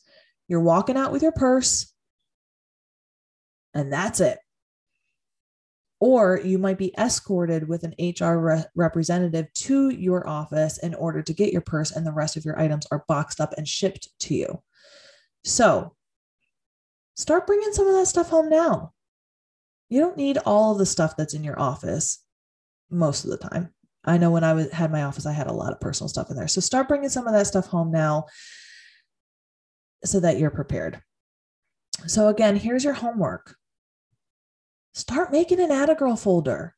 You're 0.49 0.61
walking 0.61 0.99
out 0.99 1.13
with 1.13 1.23
your 1.23 1.33
purse 1.33 1.91
and 3.73 3.91
that's 3.91 4.21
it. 4.21 4.39
Or 6.05 6.41
you 6.43 6.59
might 6.59 6.79
be 6.79 6.93
escorted 6.99 7.69
with 7.69 7.85
an 7.85 7.95
HR 7.97 8.35
re- 8.35 8.65
representative 8.75 9.47
to 9.53 9.91
your 9.91 10.29
office 10.29 10.79
in 10.79 10.97
order 10.97 11.23
to 11.23 11.33
get 11.33 11.53
your 11.53 11.61
purse, 11.61 11.93
and 11.93 12.05
the 12.05 12.11
rest 12.11 12.37
of 12.37 12.45
your 12.45 12.59
items 12.59 12.89
are 12.91 13.05
boxed 13.07 13.41
up 13.41 13.55
and 13.57 13.69
shipped 13.69 14.09
to 14.23 14.35
you. 14.35 14.61
So 15.45 15.95
start 17.15 17.47
bringing 17.47 17.73
some 17.73 17.87
of 17.87 17.95
that 17.95 18.09
stuff 18.09 18.31
home 18.31 18.49
now. 18.49 18.95
You 19.91 20.01
don't 20.01 20.17
need 20.17 20.39
all 20.39 20.73
of 20.73 20.79
the 20.79 20.87
stuff 20.87 21.17
that's 21.17 21.35
in 21.35 21.45
your 21.45 21.61
office 21.61 22.19
most 22.91 23.23
of 23.23 23.31
the 23.31 23.37
time. 23.37 23.73
I 24.05 24.19
know 24.19 24.33
when 24.33 24.43
I 24.43 24.55
was, 24.55 24.73
had 24.73 24.91
my 24.91 25.05
office, 25.05 25.25
I 25.25 25.31
had 25.31 25.47
a 25.47 25.53
lot 25.53 25.71
of 25.71 25.81
personal 25.81 26.09
stuff 26.09 26.31
in 26.31 26.37
there. 26.37 26.49
So 26.49 26.61
start 26.61 26.89
bringing 26.89 27.11
some 27.11 27.29
of 27.29 27.33
that 27.33 27.47
stuff 27.47 27.67
home 27.67 27.93
now 27.93 28.27
so 30.05 30.19
that 30.19 30.37
you're 30.37 30.51
prepared. 30.51 31.01
So, 32.09 32.27
again, 32.27 32.57
here's 32.57 32.83
your 32.83 32.95
homework 32.95 33.55
start 34.93 35.33
making 35.33 35.61
an 35.61 35.71
Atta 35.71 35.95
Girl 35.95 36.17
folder. 36.17 36.75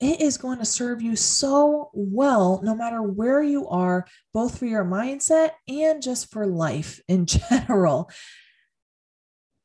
It 0.00 0.20
is 0.20 0.36
going 0.36 0.58
to 0.58 0.64
serve 0.64 1.00
you 1.00 1.14
so 1.14 1.90
well, 1.94 2.60
no 2.64 2.74
matter 2.74 3.02
where 3.02 3.42
you 3.42 3.68
are, 3.68 4.04
both 4.34 4.58
for 4.58 4.66
your 4.66 4.84
mindset 4.84 5.52
and 5.68 6.02
just 6.02 6.30
for 6.30 6.46
life 6.46 7.00
in 7.08 7.26
general. 7.26 8.10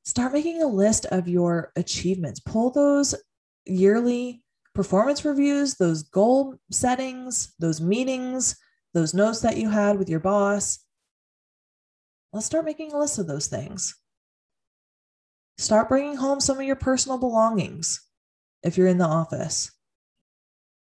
Start 0.05 0.33
making 0.33 0.61
a 0.61 0.67
list 0.67 1.05
of 1.07 1.27
your 1.27 1.71
achievements. 1.75 2.39
Pull 2.39 2.71
those 2.71 3.15
yearly 3.65 4.43
performance 4.73 5.25
reviews, 5.25 5.75
those 5.75 6.03
goal 6.03 6.55
settings, 6.71 7.53
those 7.59 7.81
meetings, 7.81 8.55
those 8.93 9.13
notes 9.13 9.41
that 9.41 9.57
you 9.57 9.69
had 9.69 9.97
with 9.97 10.07
your 10.07 10.19
boss. 10.19 10.79
Let's 12.31 12.45
start 12.45 12.63
making 12.63 12.93
a 12.93 12.99
list 12.99 13.17
of 13.17 13.27
those 13.27 13.47
things. 13.47 13.95
Start 15.57 15.89
bringing 15.89 16.15
home 16.15 16.39
some 16.39 16.59
of 16.59 16.65
your 16.65 16.75
personal 16.75 17.17
belongings. 17.17 18.01
if 18.63 18.75
you're 18.75 18.87
in 18.87 18.97
the 18.97 19.05
office. 19.05 19.71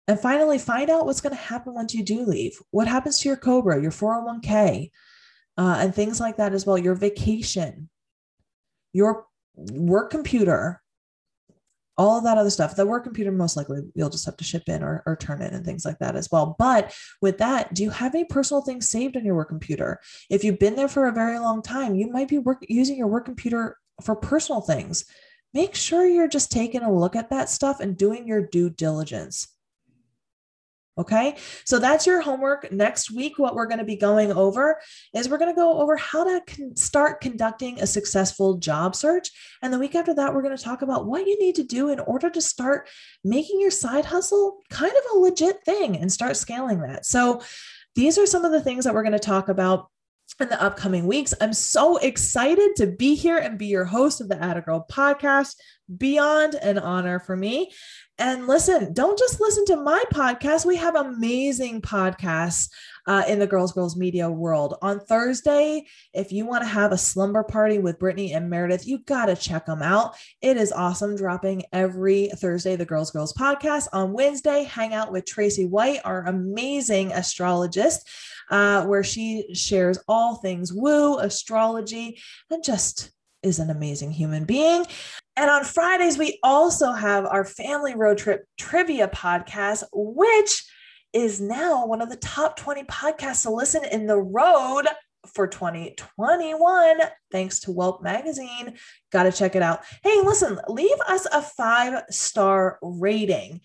And 0.08 0.18
finally, 0.18 0.58
find 0.58 0.88
out 0.88 1.04
what's 1.04 1.20
going 1.20 1.34
to 1.34 1.40
happen 1.40 1.74
once 1.74 1.94
you 1.94 2.02
do 2.02 2.24
leave. 2.24 2.58
What 2.70 2.88
happens 2.88 3.20
to 3.20 3.28
your 3.28 3.36
Cobra, 3.36 3.80
your 3.80 3.90
401k, 3.90 4.90
uh, 5.58 5.76
and 5.78 5.94
things 5.94 6.18
like 6.18 6.38
that 6.38 6.54
as 6.54 6.64
well, 6.64 6.78
your 6.78 6.94
vacation, 6.94 7.90
your 8.94 9.26
work 9.54 10.10
computer, 10.10 10.80
all 11.98 12.16
of 12.16 12.24
that 12.24 12.38
other 12.38 12.48
stuff. 12.48 12.74
The 12.74 12.86
work 12.86 13.04
computer, 13.04 13.30
most 13.30 13.56
likely, 13.56 13.82
you'll 13.94 14.08
just 14.08 14.24
have 14.24 14.38
to 14.38 14.44
ship 14.44 14.62
in 14.66 14.82
or, 14.82 15.02
or 15.04 15.14
turn 15.14 15.42
in 15.42 15.52
and 15.52 15.64
things 15.64 15.84
like 15.84 15.98
that 15.98 16.16
as 16.16 16.30
well. 16.32 16.56
But 16.58 16.94
with 17.20 17.38
that, 17.38 17.74
do 17.74 17.82
you 17.82 17.90
have 17.90 18.14
any 18.14 18.24
personal 18.24 18.62
things 18.62 18.88
saved 18.88 19.16
on 19.16 19.26
your 19.26 19.34
work 19.34 19.50
computer? 19.50 20.00
If 20.30 20.42
you've 20.42 20.58
been 20.58 20.74
there 20.74 20.88
for 20.88 21.06
a 21.06 21.12
very 21.12 21.38
long 21.38 21.60
time, 21.60 21.96
you 21.96 22.10
might 22.10 22.28
be 22.28 22.38
work, 22.38 22.64
using 22.68 22.96
your 22.96 23.08
work 23.08 23.26
computer 23.26 23.76
for 24.02 24.16
personal 24.16 24.60
things. 24.60 25.04
Make 25.54 25.74
sure 25.74 26.06
you're 26.06 26.28
just 26.28 26.52
taking 26.52 26.82
a 26.82 26.92
look 26.92 27.16
at 27.16 27.30
that 27.30 27.48
stuff 27.48 27.80
and 27.80 27.96
doing 27.96 28.28
your 28.28 28.42
due 28.42 28.70
diligence. 28.70 29.48
Okay. 30.98 31.36
So 31.64 31.78
that's 31.78 32.08
your 32.08 32.20
homework. 32.20 32.72
Next 32.72 33.12
week, 33.12 33.38
what 33.38 33.54
we're 33.54 33.68
going 33.68 33.78
to 33.78 33.84
be 33.84 33.94
going 33.94 34.32
over 34.32 34.80
is 35.14 35.28
we're 35.28 35.38
going 35.38 35.54
to 35.54 35.58
go 35.58 35.80
over 35.80 35.96
how 35.96 36.24
to 36.24 36.42
con- 36.44 36.76
start 36.76 37.20
conducting 37.20 37.80
a 37.80 37.86
successful 37.86 38.56
job 38.56 38.96
search. 38.96 39.30
And 39.62 39.72
the 39.72 39.78
week 39.78 39.94
after 39.94 40.12
that, 40.14 40.34
we're 40.34 40.42
going 40.42 40.56
to 40.56 40.62
talk 40.62 40.82
about 40.82 41.06
what 41.06 41.24
you 41.24 41.38
need 41.38 41.54
to 41.54 41.62
do 41.62 41.90
in 41.90 42.00
order 42.00 42.28
to 42.30 42.40
start 42.40 42.88
making 43.22 43.60
your 43.60 43.70
side 43.70 44.06
hustle 44.06 44.58
kind 44.70 44.92
of 44.92 45.16
a 45.16 45.20
legit 45.20 45.64
thing 45.64 45.96
and 45.96 46.12
start 46.12 46.36
scaling 46.36 46.80
that. 46.80 47.06
So 47.06 47.42
these 47.94 48.18
are 48.18 48.26
some 48.26 48.44
of 48.44 48.50
the 48.50 48.60
things 48.60 48.84
that 48.84 48.92
we're 48.92 49.04
going 49.04 49.12
to 49.12 49.20
talk 49.20 49.48
about 49.48 49.88
in 50.40 50.48
the 50.48 50.62
upcoming 50.62 51.06
weeks. 51.06 51.34
I'm 51.40 51.52
so 51.52 51.96
excited 51.96 52.76
to 52.76 52.86
be 52.86 53.14
here 53.14 53.38
and 53.38 53.58
be 53.58 53.66
your 53.66 53.84
host 53.84 54.20
of 54.20 54.28
the 54.28 54.42
Atta 54.42 54.60
Girl 54.60 54.86
podcast. 54.90 55.56
Beyond 55.96 56.54
an 56.54 56.78
honor 56.78 57.18
for 57.18 57.36
me. 57.36 57.72
And 58.18 58.46
listen, 58.46 58.92
don't 58.92 59.18
just 59.18 59.40
listen 59.40 59.64
to 59.66 59.76
my 59.76 60.02
podcast. 60.12 60.66
We 60.66 60.76
have 60.76 60.96
amazing 60.96 61.82
podcasts 61.82 62.68
uh, 63.06 63.22
in 63.26 63.38
the 63.38 63.46
Girls 63.46 63.72
Girls 63.72 63.96
Media 63.96 64.28
world. 64.28 64.76
On 64.82 65.00
Thursday, 65.00 65.86
if 66.12 66.30
you 66.30 66.44
want 66.44 66.62
to 66.62 66.68
have 66.68 66.92
a 66.92 66.98
slumber 66.98 67.42
party 67.42 67.78
with 67.78 67.98
Brittany 67.98 68.34
and 68.34 68.50
Meredith, 68.50 68.86
you 68.86 68.98
got 68.98 69.26
to 69.26 69.36
check 69.36 69.66
them 69.66 69.82
out. 69.82 70.16
It 70.42 70.56
is 70.56 70.72
awesome 70.72 71.16
dropping 71.16 71.62
every 71.72 72.28
Thursday, 72.36 72.76
the 72.76 72.84
Girls 72.84 73.12
Girls 73.12 73.32
podcast. 73.32 73.86
On 73.92 74.12
Wednesday, 74.12 74.64
hang 74.64 74.92
out 74.92 75.10
with 75.10 75.24
Tracy 75.24 75.64
White, 75.64 76.00
our 76.04 76.26
amazing 76.26 77.12
astrologist 77.12 78.06
uh, 78.50 78.84
where 78.84 79.04
she 79.04 79.54
shares 79.54 79.98
all 80.08 80.36
things 80.36 80.72
woo, 80.72 81.18
astrology, 81.18 82.20
and 82.50 82.64
just 82.64 83.10
is 83.42 83.58
an 83.58 83.70
amazing 83.70 84.10
human 84.10 84.44
being. 84.44 84.84
And 85.36 85.50
on 85.50 85.64
Fridays, 85.64 86.18
we 86.18 86.38
also 86.42 86.92
have 86.92 87.24
our 87.24 87.44
family 87.44 87.94
road 87.94 88.18
trip 88.18 88.44
trivia 88.58 89.08
podcast, 89.08 89.84
which 89.92 90.64
is 91.12 91.40
now 91.40 91.86
one 91.86 92.02
of 92.02 92.10
the 92.10 92.16
top 92.16 92.56
20 92.56 92.84
podcasts 92.84 93.42
to 93.42 93.50
listen 93.50 93.84
in 93.84 94.06
the 94.06 94.18
road 94.18 94.86
for 95.34 95.46
2021 95.46 96.98
thanks 97.30 97.60
to 97.60 97.70
Whelp 97.70 98.02
magazine. 98.02 98.74
Got 99.12 99.24
to 99.24 99.32
check 99.32 99.56
it 99.56 99.62
out. 99.62 99.84
Hey 100.02 100.20
listen 100.22 100.58
leave 100.68 100.98
us 101.06 101.26
a 101.32 101.42
five 101.42 102.04
star 102.10 102.78
rating 102.82 103.60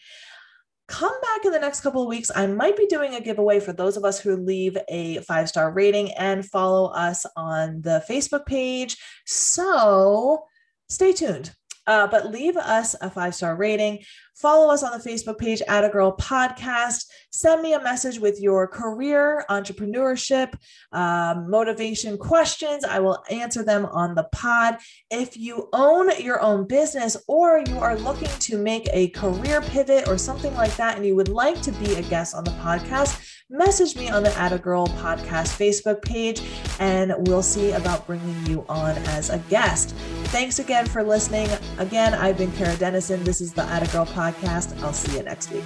come 0.88 1.13
back 1.22 1.46
in 1.46 1.52
the 1.52 1.60
next 1.60 1.82
couple 1.82 2.02
of 2.02 2.08
weeks. 2.08 2.32
I 2.36 2.48
might 2.48 2.78
be 2.78 2.88
doing 2.88 3.15
a 3.15 3.22
giveaway 3.22 3.60
for 3.60 3.74
those 3.74 3.98
of 3.98 4.04
us 4.04 4.19
who 4.19 4.36
leave 4.36 4.78
a 4.89 5.19
five 5.19 5.50
star 5.50 5.72
rating 5.72 6.12
and 6.13 6.46
follow 6.46 6.88
us 6.91 7.26
on 7.36 7.82
the 7.82 8.04
Facebook 8.10 8.46
page. 8.46 8.98
So 9.26 10.43
stay 10.89 11.13
tuned. 11.13 11.54
Uh, 11.86 12.08
but 12.08 12.32
leave 12.32 12.58
us 12.58 12.96
a 13.02 13.10
five 13.10 13.36
star 13.36 13.56
rating. 13.56 14.00
Follow 14.36 14.74
us 14.74 14.82
on 14.82 14.98
the 14.98 15.10
Facebook 15.10 15.38
page 15.38 15.62
Atta 15.67 15.89
Girl 15.89 16.15
Podcast. 16.17 17.06
Send 17.32 17.62
me 17.62 17.74
a 17.74 17.84
message 17.84 18.19
with 18.19 18.41
your 18.41 18.67
career, 18.67 19.46
entrepreneurship, 19.50 20.54
um, 20.91 21.50
motivation 21.50 22.17
questions. 22.17 22.84
I 22.84 23.00
will 23.00 23.24
answer 23.30 23.63
them 23.63 23.86
on 23.86 24.15
the 24.15 24.24
pod. 24.32 24.78
If 25.12 25.38
you 25.38 25.69
own 25.72 26.10
your 26.19 26.41
own 26.41 26.67
business 26.67 27.15
or 27.28 27.63
you 27.67 27.78
are 27.78 27.96
looking 27.96 28.30
to 28.39 28.58
make 28.58 28.89
a 28.91 29.10
career 29.10 29.62
pivot 29.62 30.08
or 30.08 30.17
something 30.17 30.54
like 30.56 30.76
that, 30.78 30.96
and 30.96 31.06
you 31.06 31.15
would 31.15 31.30
like 31.30 31.62
to 31.62 31.72
be 31.74 31.93
a 31.93 32.02
guest 32.02 32.34
on 32.34 32.43
the 32.43 32.52
podcast, 32.52 33.39
message 33.52 33.96
me 33.96 34.10
on 34.10 34.24
the 34.24 34.34
Atta 34.36 34.58
Girl 34.58 34.88
Podcast 34.88 35.58
Facebook 35.58 36.02
page, 36.02 36.41
and 36.80 37.13
we'll 37.28 37.43
see 37.43 37.72
about 37.72 38.08
bringing 38.08 38.46
you 38.48 38.65
on 38.67 38.98
as 39.10 39.30
a 39.30 39.38
guest. 39.50 39.91
Thanks 40.34 40.58
again 40.58 40.88
for 40.88 41.04
listening. 41.04 41.50
Again, 41.80 42.14
I've 42.14 42.38
been 42.38 42.52
Kara 42.54 42.76
Dennison. 42.78 43.24
This 43.24 43.42
is 43.42 43.54
the 43.54 43.64
Atta 43.64 43.92
Girl 43.92 44.06
Podcast. 44.06 44.80
I'll 44.84 44.94
see 44.94 45.18
you 45.18 45.24
next 45.24 45.52
week. 45.52 45.64